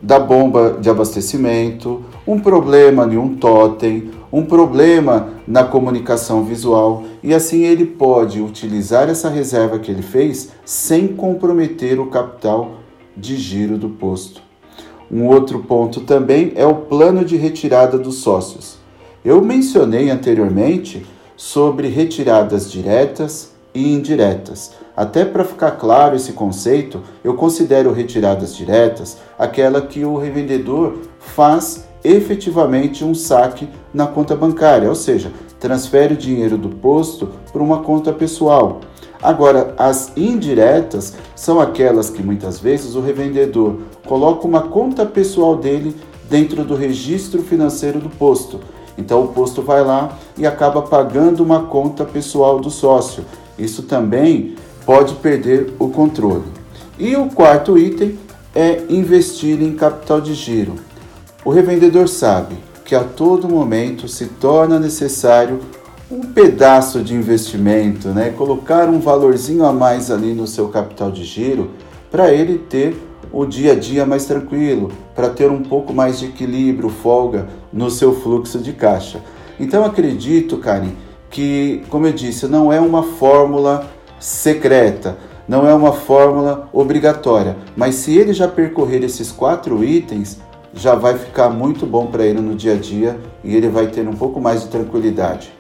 da 0.02 0.20
bomba 0.20 0.78
de 0.82 0.90
abastecimento, 0.90 2.04
um 2.28 2.38
problema 2.38 3.06
em 3.06 3.16
um 3.16 3.34
totem, 3.38 4.12
um 4.30 4.44
problema 4.44 5.30
na 5.48 5.64
comunicação 5.64 6.44
visual 6.44 7.06
e 7.24 7.34
assim 7.34 7.64
ele 7.64 7.86
pode 7.86 8.42
utilizar 8.42 9.10
essa 9.10 9.30
reserva 9.30 9.80
que 9.80 9.90
ele 9.90 10.02
fez 10.02 10.50
sem 10.66 11.08
comprometer 11.08 11.98
o 11.98 12.08
capital 12.08 12.72
de 13.16 13.38
giro 13.38 13.78
do 13.78 13.88
posto. 13.88 14.42
Um 15.10 15.28
outro 15.28 15.60
ponto 15.60 16.02
também 16.02 16.52
é 16.56 16.66
o 16.66 16.76
plano 16.76 17.24
de 17.24 17.38
retirada 17.38 17.98
dos 17.98 18.16
sócios. 18.16 18.78
Eu 19.24 19.42
mencionei 19.42 20.10
anteriormente 20.10 21.06
sobre 21.38 21.88
retiradas 21.88 22.70
diretas 22.70 23.56
e 23.77 23.93
indiretas. 23.93 24.72
Até 24.96 25.24
para 25.24 25.46
ficar 25.46 25.72
claro 25.72 26.15
esse 26.15 26.34
conceito, 26.34 27.01
eu 27.24 27.36
considero 27.36 27.93
retiradas 27.93 28.55
diretas 28.55 29.17
aquela 29.38 29.81
que 29.81 30.03
o 30.03 30.17
revendedor 30.17 30.98
faz 31.19 31.88
efetivamente 32.03 33.05
um 33.05 33.13
saque 33.13 33.69
na 33.93 34.07
conta 34.07 34.36
bancária, 34.36 34.89
ou 34.89 34.96
seja, 34.96 35.31
transfere 35.60 36.15
o 36.15 36.17
dinheiro 36.17 36.57
do 36.57 36.69
posto 36.69 37.29
para 37.53 37.62
uma 37.62 37.84
conta 37.84 38.12
pessoal. 38.12 38.81
Agora, 39.22 39.75
as 39.77 40.12
indiretas 40.17 41.15
são 41.36 41.60
aquelas 41.60 42.10
que 42.10 42.24
muitas 42.24 42.60
vezes 42.60 42.96
o 42.96 43.01
revendedor 43.01 43.77
coloca 44.07 44.48
uma 44.48 44.62
conta 44.63 45.05
pessoal 45.05 45.55
dele 45.55 45.96
dentro 46.29 46.63
do 46.63 46.75
registro 46.75 47.41
financeiro 47.41 48.00
do 48.00 48.10
posto 48.10 48.60
Então 48.98 49.24
o 49.24 49.27
posto 49.27 49.62
vai 49.62 49.84
lá 49.84 50.17
e 50.38 50.46
acaba 50.48 50.81
pagando 50.81 51.43
uma 51.43 51.63
conta 51.63 52.03
pessoal 52.03 52.60
do 52.60 52.72
sócio. 52.72 53.24
Isso 53.58 53.84
também 53.84 54.56
pode 54.86 55.16
perder 55.16 55.74
o 55.80 55.90
controle. 55.90 56.46
E 56.98 57.16
o 57.16 57.28
quarto 57.28 57.78
item 57.78 58.18
é 58.56 58.84
investir 58.90 59.62
em 59.62 59.76
capital 59.76 60.20
de 60.22 60.34
giro. 60.34 60.76
O 61.46 61.50
revendedor 61.50 62.08
sabe 62.08 62.56
que 62.84 62.96
a 62.96 63.04
todo 63.04 63.48
momento 63.48 64.08
se 64.08 64.26
torna 64.26 64.80
necessário 64.80 65.60
um 66.10 66.22
pedaço 66.22 67.02
de 67.02 67.14
investimento, 67.14 68.10
né? 68.10 68.34
colocar 68.38 68.88
um 68.88 69.00
valorzinho 69.00 69.66
a 69.66 69.74
mais 69.74 70.10
ali 70.10 70.34
no 70.34 70.48
seu 70.48 70.70
capital 70.70 71.12
de 71.12 71.24
giro 71.26 71.72
para 72.10 72.32
ele 72.32 72.58
ter 72.58 72.96
o 73.32 73.46
dia 73.46 73.74
a 73.74 73.76
dia 73.76 74.06
mais 74.06 74.26
tranquilo, 74.26 74.90
para 75.14 75.30
ter 75.30 75.52
um 75.52 75.62
pouco 75.62 75.94
mais 75.94 76.18
de 76.18 76.28
equilíbrio, 76.28 76.90
folga 76.90 77.48
no 77.74 77.92
seu 77.92 78.16
fluxo 78.22 78.60
de 78.60 78.72
caixa. 78.72 79.22
Então 79.60 79.84
acredito, 79.84 80.58
Karen, 80.58 80.92
que, 81.29 81.84
como 81.89 82.07
eu 82.07 82.13
disse, 82.13 82.48
não 82.48 82.72
é 82.72 82.79
uma 82.79 83.03
fórmula 83.03 83.88
secreta, 84.19 85.17
não 85.48 85.67
é 85.67 85.74
uma 85.74 85.93
fórmula 85.93 86.67
obrigatória, 86.74 87.55
mas 87.75 87.96
se 87.96 88.17
ele 88.17 88.34
já 88.34 88.48
percorrer 88.48 89.03
esses 89.03 89.31
quatro 89.31 89.84
itens, 89.84 90.39
já 90.74 90.96
vai 90.96 91.17
ficar 91.17 91.50
muito 91.50 91.86
bom 91.86 92.07
para 92.07 92.25
ele 92.25 92.41
no 92.41 92.55
dia 92.55 92.74
a 92.74 92.77
dia 92.77 93.19
e 93.43 93.55
ele 93.55 93.69
vai 93.69 93.88
ter 93.88 94.07
um 94.07 94.13
pouco 94.13 94.39
mais 94.39 94.62
de 94.63 94.67
tranquilidade. 94.67 95.53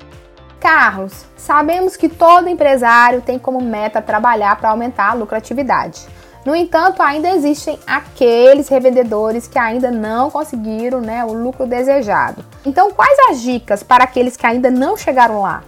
Carlos, 0.59 1.25
sabemos 1.35 1.95
que 1.95 2.09
todo 2.09 2.49
empresário 2.49 3.21
tem 3.21 3.37
como 3.37 3.61
meta 3.61 4.01
trabalhar 4.01 4.57
para 4.57 4.69
aumentar 4.69 5.11
a 5.11 5.13
lucratividade. 5.13 6.01
No 6.47 6.55
entanto, 6.55 7.01
ainda 7.01 7.29
existem 7.31 7.77
aqueles 7.85 8.69
revendedores 8.69 9.49
que 9.49 9.59
ainda 9.59 9.91
não 9.91 10.31
conseguiram 10.31 11.01
né, 11.01 11.25
o 11.25 11.33
lucro 11.33 11.67
desejado. 11.67 12.41
Então, 12.65 12.89
quais 12.89 13.19
as 13.29 13.41
dicas 13.41 13.83
para 13.83 14.05
aqueles 14.05 14.37
que 14.37 14.47
ainda 14.47 14.71
não 14.71 14.95
chegaram 14.95 15.41
lá? 15.41 15.61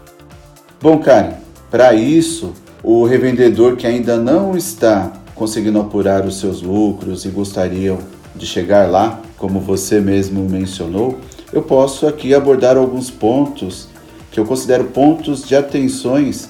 Bom, 0.82 0.98
Karen, 1.00 1.34
para 1.70 1.94
isso, 1.94 2.54
o 2.82 3.04
revendedor 3.04 3.76
que 3.76 3.86
ainda 3.86 4.16
não 4.16 4.56
está 4.56 5.12
conseguindo 5.36 5.82
apurar 5.82 6.26
os 6.26 6.40
seus 6.40 6.62
lucros 6.62 7.26
e 7.26 7.28
gostariam 7.28 7.98
de 8.34 8.46
chegar 8.46 8.90
lá, 8.90 9.20
como 9.38 9.60
você 9.60 10.00
mesmo 10.00 10.48
mencionou, 10.50 11.20
eu 11.52 11.62
posso 11.62 12.08
aqui 12.08 12.34
abordar 12.34 12.78
alguns 12.78 13.12
pontos 13.12 13.90
que 14.32 14.40
eu 14.40 14.46
considero 14.46 14.86
pontos 14.86 15.46
de 15.46 15.58
atenções 15.58 16.50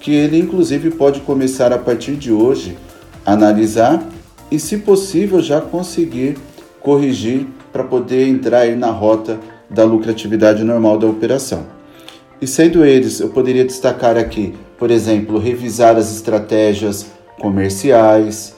que 0.00 0.12
ele 0.12 0.36
inclusive 0.36 0.90
pode 0.90 1.20
começar 1.20 1.72
a 1.72 1.78
partir 1.78 2.16
de 2.16 2.32
hoje 2.32 2.76
analisar 3.32 4.02
e, 4.50 4.58
se 4.58 4.78
possível, 4.78 5.40
já 5.40 5.60
conseguir 5.60 6.36
corrigir 6.80 7.46
para 7.72 7.84
poder 7.84 8.26
entrar 8.28 8.66
na 8.76 8.90
rota 8.90 9.38
da 9.68 9.84
lucratividade 9.84 10.64
normal 10.64 10.98
da 10.98 11.06
operação. 11.06 11.66
E 12.40 12.46
sendo 12.46 12.84
eles, 12.84 13.20
eu 13.20 13.28
poderia 13.28 13.64
destacar 13.64 14.16
aqui, 14.16 14.54
por 14.78 14.90
exemplo, 14.90 15.38
revisar 15.38 15.96
as 15.96 16.14
estratégias 16.14 17.06
comerciais, 17.40 18.56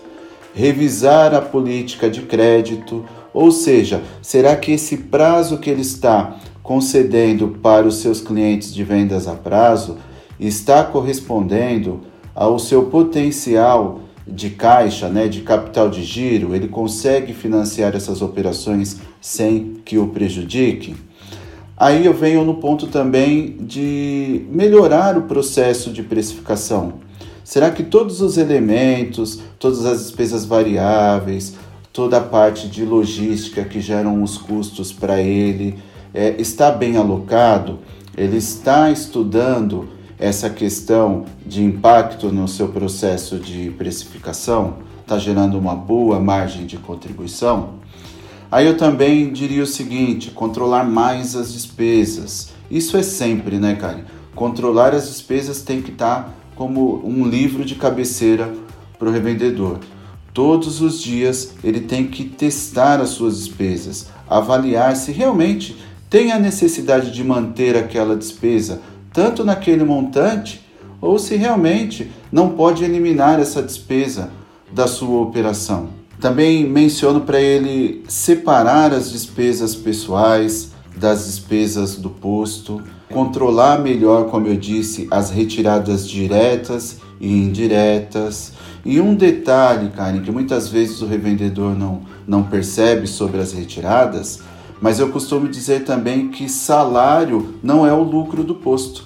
revisar 0.55 1.35
a 1.35 1.41
política 1.41 2.09
de 2.09 2.23
crédito, 2.23 3.05
ou 3.33 3.51
seja, 3.51 4.03
será 4.21 4.55
que 4.57 4.73
esse 4.73 4.97
prazo 4.97 5.59
que 5.59 5.71
ele 5.71 5.83
está 5.83 6.37
concedendo 6.63 7.49
para 7.63 7.87
os 7.87 7.97
seus 7.97 8.21
clientes 8.21 8.73
de 8.73 8.85
vendas 8.85 9.27
a 9.27 9.35
prazo 9.35 9.97
está 10.39 10.85
correspondendo 10.85 12.01
ao 12.35 12.59
seu 12.59 12.85
potencial 12.85 14.01
de 14.31 14.51
caixa, 14.51 15.09
né, 15.09 15.29
de 15.29 15.41
capital 15.41 15.89
de 15.89 16.03
giro, 16.03 16.55
ele 16.55 16.69
consegue 16.69 17.35
financiar 17.35 17.95
essas 17.95 18.23
operações 18.23 18.99
sem 19.21 19.81
que 19.85 19.99
o 19.99 20.09
prejudique? 20.09 20.95
Aí 21.77 22.05
eu 22.05 22.13
venho 22.13 22.45
no 22.45 22.55
ponto 22.55 22.87
também 22.87 23.57
de 23.61 24.45
melhorar 24.51 25.17
o 25.17 25.23
processo 25.23 25.91
de 25.91 26.03
precificação. 26.03 26.95
Será 27.43 27.71
que 27.71 27.83
todos 27.83 28.21
os 28.21 28.37
elementos, 28.37 29.41
todas 29.59 29.85
as 29.85 30.03
despesas 30.03 30.45
variáveis, 30.45 31.57
toda 31.93 32.19
a 32.19 32.21
parte 32.21 32.69
de 32.69 32.85
logística 32.85 33.65
que 33.65 33.81
geram 33.81 34.23
os 34.23 34.39
custos 34.39 34.93
para 34.93 35.21
ele 35.21 35.79
é, 36.13 36.35
está 36.39 36.71
bem 36.71 36.97
alocado? 36.97 37.79
Ele 38.17 38.37
está 38.37 38.91
estudando 38.91 39.89
essa 40.21 40.51
questão 40.51 41.25
de 41.47 41.65
impacto 41.65 42.31
no 42.31 42.47
seu 42.47 42.69
processo 42.69 43.39
de 43.39 43.71
precificação 43.71 44.75
está 45.01 45.19
gerando 45.19 45.59
uma 45.59 45.75
boa 45.75 46.21
margem 46.21 46.67
de 46.67 46.77
contribuição? 46.77 47.81
Aí 48.53 48.67
eu 48.67 48.77
também 48.77 49.33
diria 49.33 49.63
o 49.63 49.67
seguinte: 49.67 50.31
controlar 50.31 50.85
mais 50.85 51.35
as 51.35 51.55
despesas. 51.55 52.53
Isso 52.71 52.99
é 52.99 53.03
sempre, 53.03 53.59
né, 53.59 53.75
cara? 53.75 54.05
Controlar 54.35 54.95
as 54.95 55.09
despesas 55.09 55.63
tem 55.63 55.81
que 55.81 55.91
estar 55.91 56.25
tá 56.25 56.31
como 56.55 57.01
um 57.03 57.27
livro 57.27 57.65
de 57.65 57.75
cabeceira 57.75 58.53
para 58.99 59.09
o 59.09 59.13
revendedor. 59.13 59.79
Todos 60.35 60.83
os 60.83 61.01
dias 61.01 61.55
ele 61.65 61.81
tem 61.81 62.07
que 62.07 62.25
testar 62.25 63.01
as 63.01 63.09
suas 63.09 63.39
despesas, 63.39 64.09
avaliar 64.29 64.95
se 64.97 65.13
realmente 65.13 65.77
tem 66.11 66.31
a 66.31 66.39
necessidade 66.39 67.11
de 67.11 67.25
manter 67.25 67.77
aquela 67.77 68.15
despesa 68.15 68.83
tanto 69.13 69.45
naquele 69.45 69.85
montante 69.85 70.61
ou 71.01 71.19
se 71.19 71.37
realmente 71.37 72.11
não 72.31 72.51
pode 72.51 72.85
eliminar 72.85 73.41
essa 73.41 73.63
despesa 73.63 74.31
da 74.73 74.87
sua 74.87 75.21
operação. 75.21 75.89
Também 76.21 76.69
menciono 76.69 77.23
para 77.23 77.41
ele 77.41 78.05
separar 78.07 78.93
as 78.93 79.11
despesas 79.11 79.75
pessoais 79.75 80.73
das 80.95 81.25
despesas 81.25 81.97
do 81.97 82.11
posto, 82.11 82.83
controlar 83.11 83.81
melhor, 83.81 84.27
como 84.27 84.47
eu 84.47 84.57
disse, 84.57 85.09
as 85.11 85.31
retiradas 85.31 86.07
diretas 86.07 86.99
e 87.19 87.33
indiretas. 87.33 88.53
E 88.85 89.01
um 89.01 89.15
detalhe, 89.15 89.91
Karen, 89.91 90.21
que 90.21 90.31
muitas 90.31 90.69
vezes 90.69 91.01
o 91.01 91.07
revendedor 91.07 91.77
não, 91.77 92.03
não 92.27 92.43
percebe 92.43 93.07
sobre 93.07 93.41
as 93.41 93.53
retiradas, 93.53 94.41
mas 94.81 94.99
eu 94.99 95.11
costumo 95.11 95.49
dizer 95.49 95.85
também 95.85 96.29
que 96.29 96.49
salário 96.49 97.55
não 97.63 97.87
é 97.87 97.93
o 97.93 98.03
lucro 98.03 98.43
do 98.43 98.55
posto. 98.55 99.05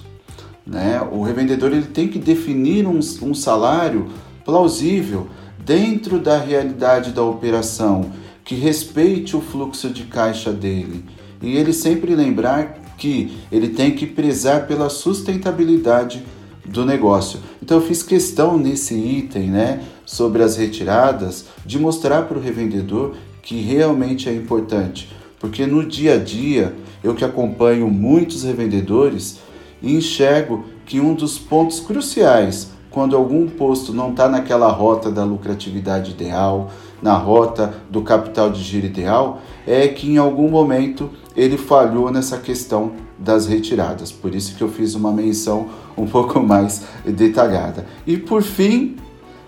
Né? 0.65 1.01
O 1.11 1.21
revendedor 1.21 1.71
ele 1.71 1.87
tem 1.87 2.07
que 2.07 2.17
definir 2.17 2.87
um, 2.87 2.99
um 3.21 3.33
salário 3.33 4.07
plausível 4.43 5.27
dentro 5.59 6.19
da 6.19 6.37
realidade 6.37 7.11
da 7.11 7.23
operação, 7.23 8.11
que 8.43 8.55
respeite 8.55 9.35
o 9.35 9.41
fluxo 9.41 9.89
de 9.89 10.03
caixa 10.03 10.51
dele. 10.53 11.03
E 11.41 11.57
ele 11.57 11.73
sempre 11.73 12.15
lembrar 12.15 12.79
que 12.97 13.37
ele 13.51 13.69
tem 13.69 13.91
que 13.91 14.05
prezar 14.05 14.67
pela 14.67 14.89
sustentabilidade 14.89 16.23
do 16.63 16.85
negócio. 16.85 17.39
Então 17.61 17.77
eu 17.77 17.83
fiz 17.85 18.01
questão 18.01 18.57
nesse 18.57 18.95
item, 18.95 19.49
né, 19.49 19.83
sobre 20.05 20.41
as 20.43 20.55
retiradas, 20.55 21.45
de 21.65 21.77
mostrar 21.77 22.23
para 22.23 22.37
o 22.37 22.41
revendedor 22.41 23.15
que 23.41 23.61
realmente 23.61 24.29
é 24.29 24.33
importante, 24.33 25.11
porque 25.39 25.65
no 25.65 25.85
dia 25.85 26.15
a 26.15 26.17
dia 26.17 26.73
eu 27.03 27.13
que 27.13 27.25
acompanho 27.25 27.89
muitos 27.89 28.43
revendedores 28.43 29.39
enxergo 29.81 30.65
que 30.85 30.99
um 30.99 31.13
dos 31.13 31.37
pontos 31.37 31.79
cruciais 31.79 32.75
quando 32.95 33.13
algum 33.17 33.45
posto 33.45 33.91
não 33.91 34.11
está 34.11 34.29
naquela 34.29 34.71
rota 34.71 35.11
da 35.11 35.25
lucratividade 35.25 36.11
ideal, 36.11 36.71
na 37.01 37.13
rota 37.17 37.73
do 37.89 38.01
capital 38.01 38.49
de 38.49 38.63
giro 38.63 38.85
ideal, 38.85 39.41
é 39.67 39.85
que 39.89 40.09
em 40.09 40.17
algum 40.17 40.49
momento 40.49 41.09
ele 41.35 41.57
falhou 41.57 42.09
nessa 42.09 42.37
questão 42.37 42.93
das 43.19 43.47
retiradas. 43.47 44.13
Por 44.13 44.33
isso 44.33 44.55
que 44.55 44.61
eu 44.61 44.69
fiz 44.69 44.95
uma 44.95 45.11
menção 45.11 45.67
um 45.97 46.07
pouco 46.07 46.39
mais 46.39 46.83
detalhada. 47.05 47.85
E 48.07 48.17
por 48.17 48.41
fim, 48.41 48.95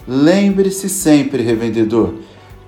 lembre-se 0.06 0.89
sempre, 0.89 1.41
revendedor, 1.41 2.15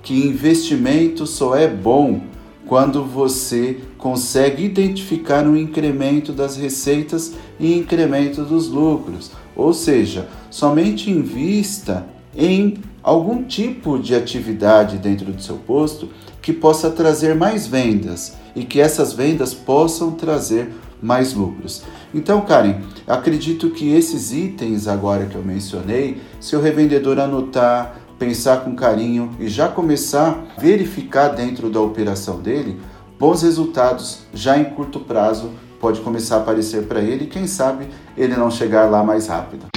que 0.02 0.26
investimento 0.26 1.26
só 1.26 1.54
é 1.56 1.68
bom 1.68 2.22
quando 2.70 3.04
você 3.04 3.80
consegue 3.98 4.64
identificar 4.64 5.44
um 5.44 5.56
incremento 5.56 6.32
das 6.32 6.56
receitas 6.56 7.34
e 7.58 7.76
incremento 7.76 8.44
dos 8.44 8.68
lucros. 8.68 9.32
Ou 9.56 9.74
seja, 9.74 10.28
somente 10.52 11.10
invista 11.10 12.06
em 12.32 12.76
algum 13.02 13.42
tipo 13.42 13.98
de 13.98 14.14
atividade 14.14 14.98
dentro 14.98 15.32
do 15.32 15.42
seu 15.42 15.56
posto 15.56 16.10
que 16.40 16.52
possa 16.52 16.90
trazer 16.90 17.34
mais 17.34 17.66
vendas 17.66 18.36
e 18.54 18.62
que 18.62 18.80
essas 18.80 19.12
vendas 19.12 19.52
possam 19.52 20.12
trazer 20.12 20.72
mais 21.02 21.34
lucros. 21.34 21.82
Então, 22.14 22.42
Karen, 22.42 22.82
acredito 23.04 23.70
que 23.70 23.92
esses 23.92 24.30
itens 24.30 24.86
agora 24.86 25.26
que 25.26 25.34
eu 25.34 25.42
mencionei, 25.42 26.18
se 26.38 26.54
o 26.54 26.60
revendedor 26.60 27.18
anotar, 27.18 27.96
pensar 28.20 28.58
com 28.58 28.76
carinho 28.76 29.34
e 29.40 29.48
já 29.48 29.66
começar 29.66 30.44
a 30.56 30.60
verificar 30.60 31.28
dentro 31.28 31.70
da 31.70 31.80
operação 31.80 32.38
dele, 32.38 32.78
bons 33.18 33.42
resultados 33.42 34.26
já 34.34 34.58
em 34.58 34.64
curto 34.64 35.00
prazo 35.00 35.50
pode 35.80 36.02
começar 36.02 36.36
a 36.36 36.40
aparecer 36.40 36.82
para 36.82 37.00
ele 37.00 37.26
quem 37.26 37.46
sabe 37.46 37.88
ele 38.18 38.36
não 38.36 38.50
chegar 38.50 38.90
lá 38.90 39.02
mais 39.02 39.26
rápido. 39.26 39.68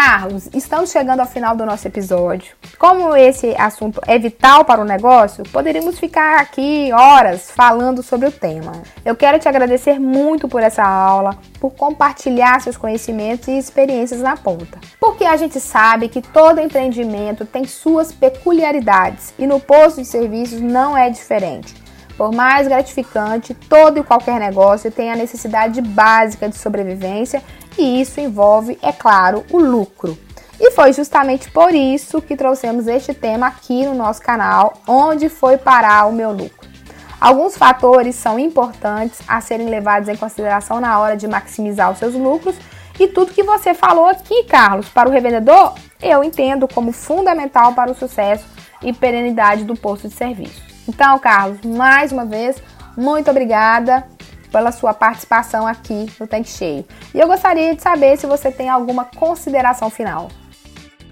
Carlos, 0.00 0.48
estamos 0.54 0.92
chegando 0.92 1.18
ao 1.18 1.26
final 1.26 1.56
do 1.56 1.66
nosso 1.66 1.88
episódio. 1.88 2.54
Como 2.78 3.16
esse 3.16 3.52
assunto 3.58 4.00
é 4.06 4.16
vital 4.16 4.64
para 4.64 4.80
o 4.80 4.84
negócio, 4.84 5.42
poderíamos 5.50 5.98
ficar 5.98 6.38
aqui 6.38 6.92
horas 6.92 7.50
falando 7.50 8.00
sobre 8.00 8.28
o 8.28 8.30
tema. 8.30 8.80
Eu 9.04 9.16
quero 9.16 9.40
te 9.40 9.48
agradecer 9.48 9.98
muito 9.98 10.46
por 10.46 10.62
essa 10.62 10.84
aula, 10.84 11.36
por 11.58 11.72
compartilhar 11.72 12.60
seus 12.60 12.76
conhecimentos 12.76 13.48
e 13.48 13.58
experiências 13.58 14.20
na 14.20 14.36
ponta. 14.36 14.78
Porque 15.00 15.24
a 15.24 15.36
gente 15.36 15.58
sabe 15.58 16.08
que 16.08 16.22
todo 16.22 16.60
empreendimento 16.60 17.44
tem 17.44 17.64
suas 17.64 18.12
peculiaridades 18.12 19.34
e 19.36 19.48
no 19.48 19.58
posto 19.58 20.00
de 20.00 20.06
serviços 20.06 20.60
não 20.60 20.96
é 20.96 21.10
diferente. 21.10 21.74
Por 22.18 22.32
mais 22.32 22.66
gratificante, 22.66 23.54
todo 23.54 24.00
e 24.00 24.02
qualquer 24.02 24.40
negócio 24.40 24.90
tem 24.90 25.12
a 25.12 25.14
necessidade 25.14 25.80
básica 25.80 26.48
de 26.48 26.56
sobrevivência 26.56 27.40
e 27.78 28.00
isso 28.00 28.20
envolve, 28.20 28.78
é 28.82 28.92
claro, 28.92 29.44
o 29.50 29.58
lucro. 29.58 30.18
E 30.60 30.72
foi 30.72 30.92
justamente 30.92 31.50
por 31.50 31.72
isso 31.72 32.20
que 32.20 32.36
trouxemos 32.36 32.86
este 32.86 33.14
tema 33.14 33.46
aqui 33.46 33.86
no 33.86 33.94
nosso 33.94 34.20
canal, 34.20 34.74
onde 34.86 35.28
foi 35.28 35.56
parar 35.56 36.06
o 36.06 36.12
meu 36.12 36.32
lucro. 36.32 36.68
Alguns 37.20 37.56
fatores 37.56 38.14
são 38.14 38.38
importantes 38.38 39.20
a 39.26 39.40
serem 39.40 39.68
levados 39.68 40.08
em 40.08 40.16
consideração 40.16 40.80
na 40.80 40.98
hora 40.98 41.16
de 41.16 41.26
maximizar 41.26 41.90
os 41.90 41.98
seus 41.98 42.14
lucros 42.14 42.56
e 42.98 43.06
tudo 43.06 43.32
que 43.32 43.42
você 43.44 43.74
falou 43.74 44.06
aqui, 44.06 44.44
Carlos, 44.44 44.88
para 44.88 45.08
o 45.08 45.12
revendedor, 45.12 45.74
eu 46.02 46.24
entendo 46.24 46.66
como 46.66 46.90
fundamental 46.90 47.72
para 47.72 47.92
o 47.92 47.94
sucesso 47.94 48.44
e 48.82 48.92
perenidade 48.92 49.64
do 49.64 49.76
posto 49.76 50.08
de 50.08 50.14
serviço. 50.14 50.60
Então, 50.88 51.18
Carlos, 51.18 51.60
mais 51.62 52.10
uma 52.10 52.24
vez, 52.24 52.60
muito 52.96 53.30
obrigada 53.30 54.04
pela 54.50 54.72
sua 54.72 54.94
participação 54.94 55.66
aqui 55.66 56.06
no 56.18 56.26
Tanque 56.26 56.48
Cheio. 56.48 56.84
E 57.14 57.20
eu 57.20 57.26
gostaria 57.26 57.74
de 57.74 57.82
saber 57.82 58.16
se 58.16 58.26
você 58.26 58.50
tem 58.50 58.68
alguma 58.68 59.04
consideração 59.04 59.90
final. 59.90 60.28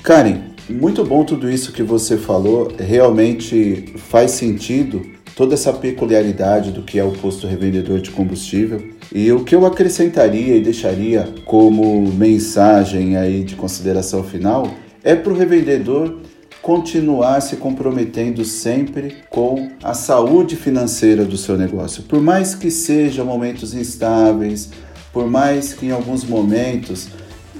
Karen, 0.02 0.42
muito 0.68 1.04
bom 1.04 1.24
tudo 1.24 1.50
isso 1.50 1.72
que 1.72 1.82
você 1.82 2.16
falou. 2.16 2.72
Realmente 2.78 3.94
faz 3.98 4.32
sentido 4.32 5.02
toda 5.34 5.54
essa 5.54 5.72
peculiaridade 5.72 6.70
do 6.70 6.82
que 6.82 6.98
é 6.98 7.04
o 7.04 7.12
posto 7.12 7.46
revendedor 7.46 8.00
de 8.00 8.10
combustível. 8.10 8.82
E 9.12 9.30
o 9.30 9.44
que 9.44 9.54
eu 9.54 9.66
acrescentaria 9.66 10.56
e 10.56 10.60
deixaria 10.60 11.28
como 11.44 12.10
mensagem 12.12 13.16
aí 13.16 13.44
de 13.44 13.54
consideração 13.54 14.24
final 14.24 14.68
é 15.04 15.14
para 15.14 15.32
o 15.32 15.36
revendedor 15.36 16.20
continuar 16.66 17.40
se 17.42 17.54
comprometendo 17.54 18.44
sempre 18.44 19.18
com 19.30 19.68
a 19.84 19.94
saúde 19.94 20.56
financeira 20.56 21.24
do 21.24 21.36
seu 21.36 21.56
negócio. 21.56 22.02
Por 22.02 22.20
mais 22.20 22.56
que 22.56 22.72
sejam 22.72 23.24
momentos 23.24 23.72
instáveis, 23.72 24.70
por 25.12 25.30
mais 25.30 25.72
que 25.72 25.86
em 25.86 25.92
alguns 25.92 26.24
momentos 26.24 27.06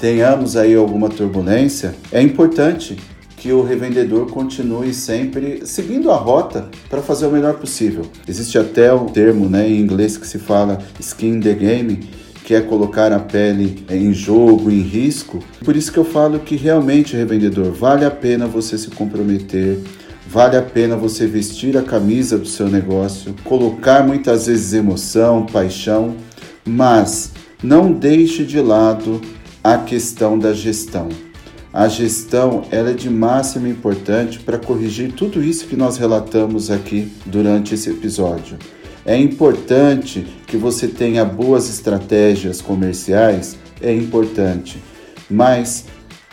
tenhamos 0.00 0.56
aí 0.56 0.74
alguma 0.74 1.08
turbulência, 1.08 1.94
é 2.10 2.20
importante 2.20 2.96
que 3.36 3.52
o 3.52 3.62
revendedor 3.62 4.26
continue 4.26 4.92
sempre 4.92 5.64
seguindo 5.64 6.10
a 6.10 6.16
rota 6.16 6.68
para 6.90 7.00
fazer 7.00 7.26
o 7.26 7.30
melhor 7.30 7.54
possível. 7.60 8.06
Existe 8.26 8.58
até 8.58 8.92
o 8.92 9.04
termo 9.04 9.48
né, 9.48 9.68
em 9.68 9.78
inglês 9.78 10.16
que 10.16 10.26
se 10.26 10.40
fala 10.40 10.78
skin 10.98 11.38
the 11.38 11.54
game, 11.54 12.10
que 12.46 12.54
é 12.54 12.60
colocar 12.60 13.12
a 13.12 13.18
pele 13.18 13.84
em 13.90 14.14
jogo, 14.14 14.70
em 14.70 14.78
risco. 14.78 15.40
Por 15.64 15.74
isso 15.74 15.90
que 15.90 15.98
eu 15.98 16.04
falo 16.04 16.38
que 16.38 16.54
realmente, 16.54 17.16
revendedor, 17.16 17.72
vale 17.72 18.04
a 18.04 18.10
pena 18.10 18.46
você 18.46 18.78
se 18.78 18.88
comprometer, 18.88 19.80
vale 20.28 20.56
a 20.56 20.62
pena 20.62 20.94
você 20.96 21.26
vestir 21.26 21.76
a 21.76 21.82
camisa 21.82 22.38
do 22.38 22.46
seu 22.46 22.68
negócio, 22.68 23.34
colocar 23.42 24.06
muitas 24.06 24.46
vezes 24.46 24.74
emoção, 24.74 25.44
paixão, 25.44 26.14
mas 26.64 27.32
não 27.60 27.92
deixe 27.92 28.44
de 28.44 28.60
lado 28.60 29.20
a 29.64 29.78
questão 29.78 30.38
da 30.38 30.52
gestão. 30.52 31.08
A 31.72 31.88
gestão 31.88 32.62
ela 32.70 32.90
é 32.90 32.94
de 32.94 33.10
máxima 33.10 33.68
importância 33.68 34.40
para 34.46 34.56
corrigir 34.56 35.10
tudo 35.10 35.42
isso 35.42 35.66
que 35.66 35.74
nós 35.74 35.96
relatamos 35.96 36.70
aqui 36.70 37.10
durante 37.26 37.74
esse 37.74 37.90
episódio. 37.90 38.56
É 39.06 39.16
importante 39.16 40.26
que 40.48 40.56
você 40.56 40.88
tenha 40.88 41.24
boas 41.24 41.70
estratégias 41.70 42.60
comerciais, 42.60 43.56
é 43.80 43.94
importante, 43.94 44.82
mas 45.30 45.84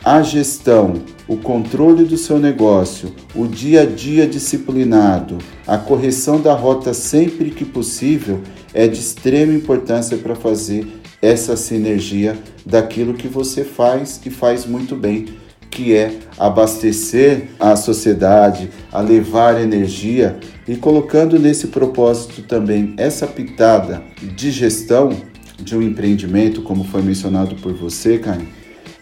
a 0.04 0.24
gestão, 0.24 0.96
o 1.28 1.38
controle 1.38 2.04
do 2.04 2.18
seu 2.18 2.40
negócio, 2.40 3.14
o 3.36 3.46
dia 3.46 3.84
a 3.84 3.86
dia 3.86 4.26
disciplinado, 4.26 5.38
a 5.68 5.78
correção 5.78 6.42
da 6.42 6.56
rota 6.56 6.96
sempre 6.96 7.52
que 7.52 7.64
possível 7.64 8.42
é 8.74 8.88
de 8.88 9.00
extrema 9.00 9.54
importância 9.54 10.18
para 10.18 10.36
fazer 10.36 10.88
essa 11.22 11.56
sinergia 11.56 12.36
daquilo 12.66 13.14
que 13.14 13.28
você 13.28 13.64
faz 13.64 14.20
e 14.26 14.32
faz 14.32 14.66
muito 14.66 14.96
bem, 14.96 15.28
que 15.74 15.96
é 15.96 16.20
abastecer 16.38 17.48
a 17.60 17.76
sociedade, 17.76 18.70
a 18.92 19.02
levar 19.02 19.60
energia 19.60 20.38
e 20.68 20.76
colocando 20.76 21.40
nesse 21.40 21.68
propósito 21.68 22.44
também 22.44 22.94
essa 22.96 23.26
pitada 23.26 24.04
de 24.22 24.52
gestão 24.52 25.10
de 25.60 25.76
um 25.76 25.82
empreendimento, 25.82 26.62
como 26.62 26.84
foi 26.84 27.02
mencionado 27.02 27.56
por 27.56 27.74
você, 27.74 28.20
Caio, 28.20 28.48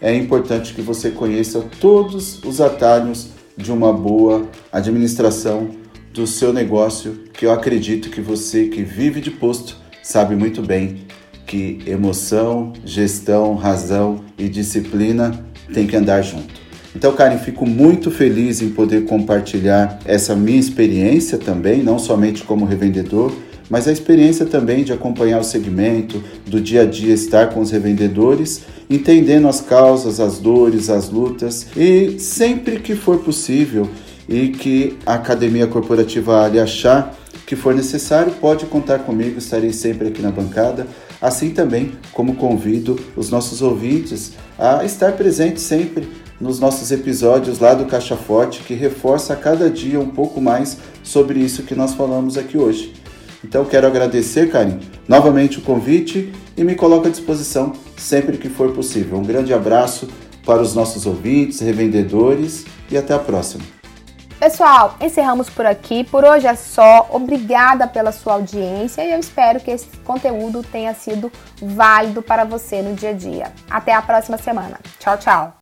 é 0.00 0.14
importante 0.14 0.72
que 0.72 0.80
você 0.80 1.10
conheça 1.10 1.60
todos 1.78 2.42
os 2.42 2.58
atalhos 2.58 3.28
de 3.54 3.70
uma 3.70 3.92
boa 3.92 4.48
administração 4.72 5.68
do 6.14 6.26
seu 6.26 6.54
negócio, 6.54 7.24
que 7.34 7.44
eu 7.44 7.52
acredito 7.52 8.08
que 8.08 8.22
você 8.22 8.68
que 8.68 8.82
vive 8.82 9.20
de 9.20 9.30
posto 9.30 9.76
sabe 10.02 10.34
muito 10.34 10.62
bem 10.62 11.02
que 11.46 11.80
emoção, 11.86 12.72
gestão, 12.82 13.54
razão 13.56 14.24
e 14.38 14.48
disciplina 14.48 15.44
tem 15.74 15.86
que 15.86 15.96
andar 15.96 16.22
junto. 16.22 16.61
Então, 16.94 17.12
Karen, 17.14 17.38
fico 17.38 17.66
muito 17.66 18.10
feliz 18.10 18.60
em 18.60 18.70
poder 18.70 19.04
compartilhar 19.04 19.98
essa 20.04 20.36
minha 20.36 20.60
experiência 20.60 21.38
também, 21.38 21.82
não 21.82 21.98
somente 21.98 22.42
como 22.42 22.66
revendedor, 22.66 23.32
mas 23.70 23.88
a 23.88 23.92
experiência 23.92 24.44
também 24.44 24.84
de 24.84 24.92
acompanhar 24.92 25.40
o 25.40 25.44
segmento, 25.44 26.22
do 26.46 26.60
dia 26.60 26.82
a 26.82 26.84
dia 26.84 27.14
estar 27.14 27.48
com 27.48 27.60
os 27.60 27.70
revendedores, 27.70 28.62
entendendo 28.90 29.48
as 29.48 29.62
causas, 29.62 30.20
as 30.20 30.38
dores, 30.38 30.90
as 30.90 31.08
lutas 31.08 31.68
e 31.74 32.18
sempre 32.18 32.80
que 32.80 32.94
for 32.94 33.20
possível 33.20 33.88
e 34.28 34.48
que 34.48 34.98
a 35.06 35.14
Academia 35.14 35.66
Corporativa 35.66 36.44
Ali 36.44 36.60
achar 36.60 37.16
que 37.46 37.56
for 37.56 37.74
necessário, 37.74 38.32
pode 38.40 38.66
contar 38.66 39.00
comigo, 39.00 39.38
estarei 39.38 39.72
sempre 39.72 40.08
aqui 40.08 40.22
na 40.22 40.30
bancada, 40.30 40.86
assim 41.20 41.50
também 41.50 41.92
como 42.12 42.34
convido 42.34 42.98
os 43.16 43.30
nossos 43.30 43.62
ouvintes 43.62 44.32
a 44.58 44.84
estar 44.84 45.12
presente 45.12 45.60
sempre 45.60 46.06
nos 46.42 46.58
nossos 46.58 46.90
episódios 46.90 47.60
lá 47.60 47.72
do 47.72 47.86
Caixa 47.86 48.16
Forte, 48.16 48.64
que 48.64 48.74
reforça 48.74 49.32
a 49.32 49.36
cada 49.36 49.70
dia 49.70 50.00
um 50.00 50.08
pouco 50.08 50.40
mais 50.40 50.76
sobre 51.02 51.38
isso 51.38 51.62
que 51.62 51.74
nós 51.74 51.94
falamos 51.94 52.36
aqui 52.36 52.58
hoje. 52.58 52.92
Então 53.44 53.64
quero 53.64 53.86
agradecer, 53.86 54.50
Karen, 54.50 54.78
novamente 55.06 55.58
o 55.58 55.62
convite 55.62 56.32
e 56.56 56.64
me 56.64 56.74
coloco 56.74 57.06
à 57.06 57.10
disposição 57.10 57.72
sempre 57.96 58.38
que 58.38 58.48
for 58.48 58.72
possível. 58.72 59.18
Um 59.18 59.22
grande 59.22 59.54
abraço 59.54 60.08
para 60.44 60.60
os 60.60 60.74
nossos 60.74 61.06
ouvintes, 61.06 61.60
revendedores 61.60 62.64
e 62.90 62.96
até 62.96 63.14
a 63.14 63.20
próxima. 63.20 63.62
Pessoal, 64.40 64.96
encerramos 65.00 65.48
por 65.48 65.64
aqui. 65.64 66.02
Por 66.02 66.24
hoje 66.24 66.48
é 66.48 66.56
só. 66.56 67.08
Obrigada 67.12 67.86
pela 67.86 68.10
sua 68.10 68.32
audiência 68.32 69.04
e 69.04 69.12
eu 69.12 69.20
espero 69.20 69.60
que 69.60 69.70
esse 69.70 69.86
conteúdo 69.98 70.64
tenha 70.64 70.92
sido 70.94 71.30
válido 71.60 72.20
para 72.20 72.42
você 72.42 72.82
no 72.82 72.94
dia 72.94 73.10
a 73.10 73.12
dia. 73.12 73.52
Até 73.70 73.94
a 73.94 74.02
próxima 74.02 74.36
semana. 74.36 74.80
Tchau, 74.98 75.16
tchau. 75.16 75.61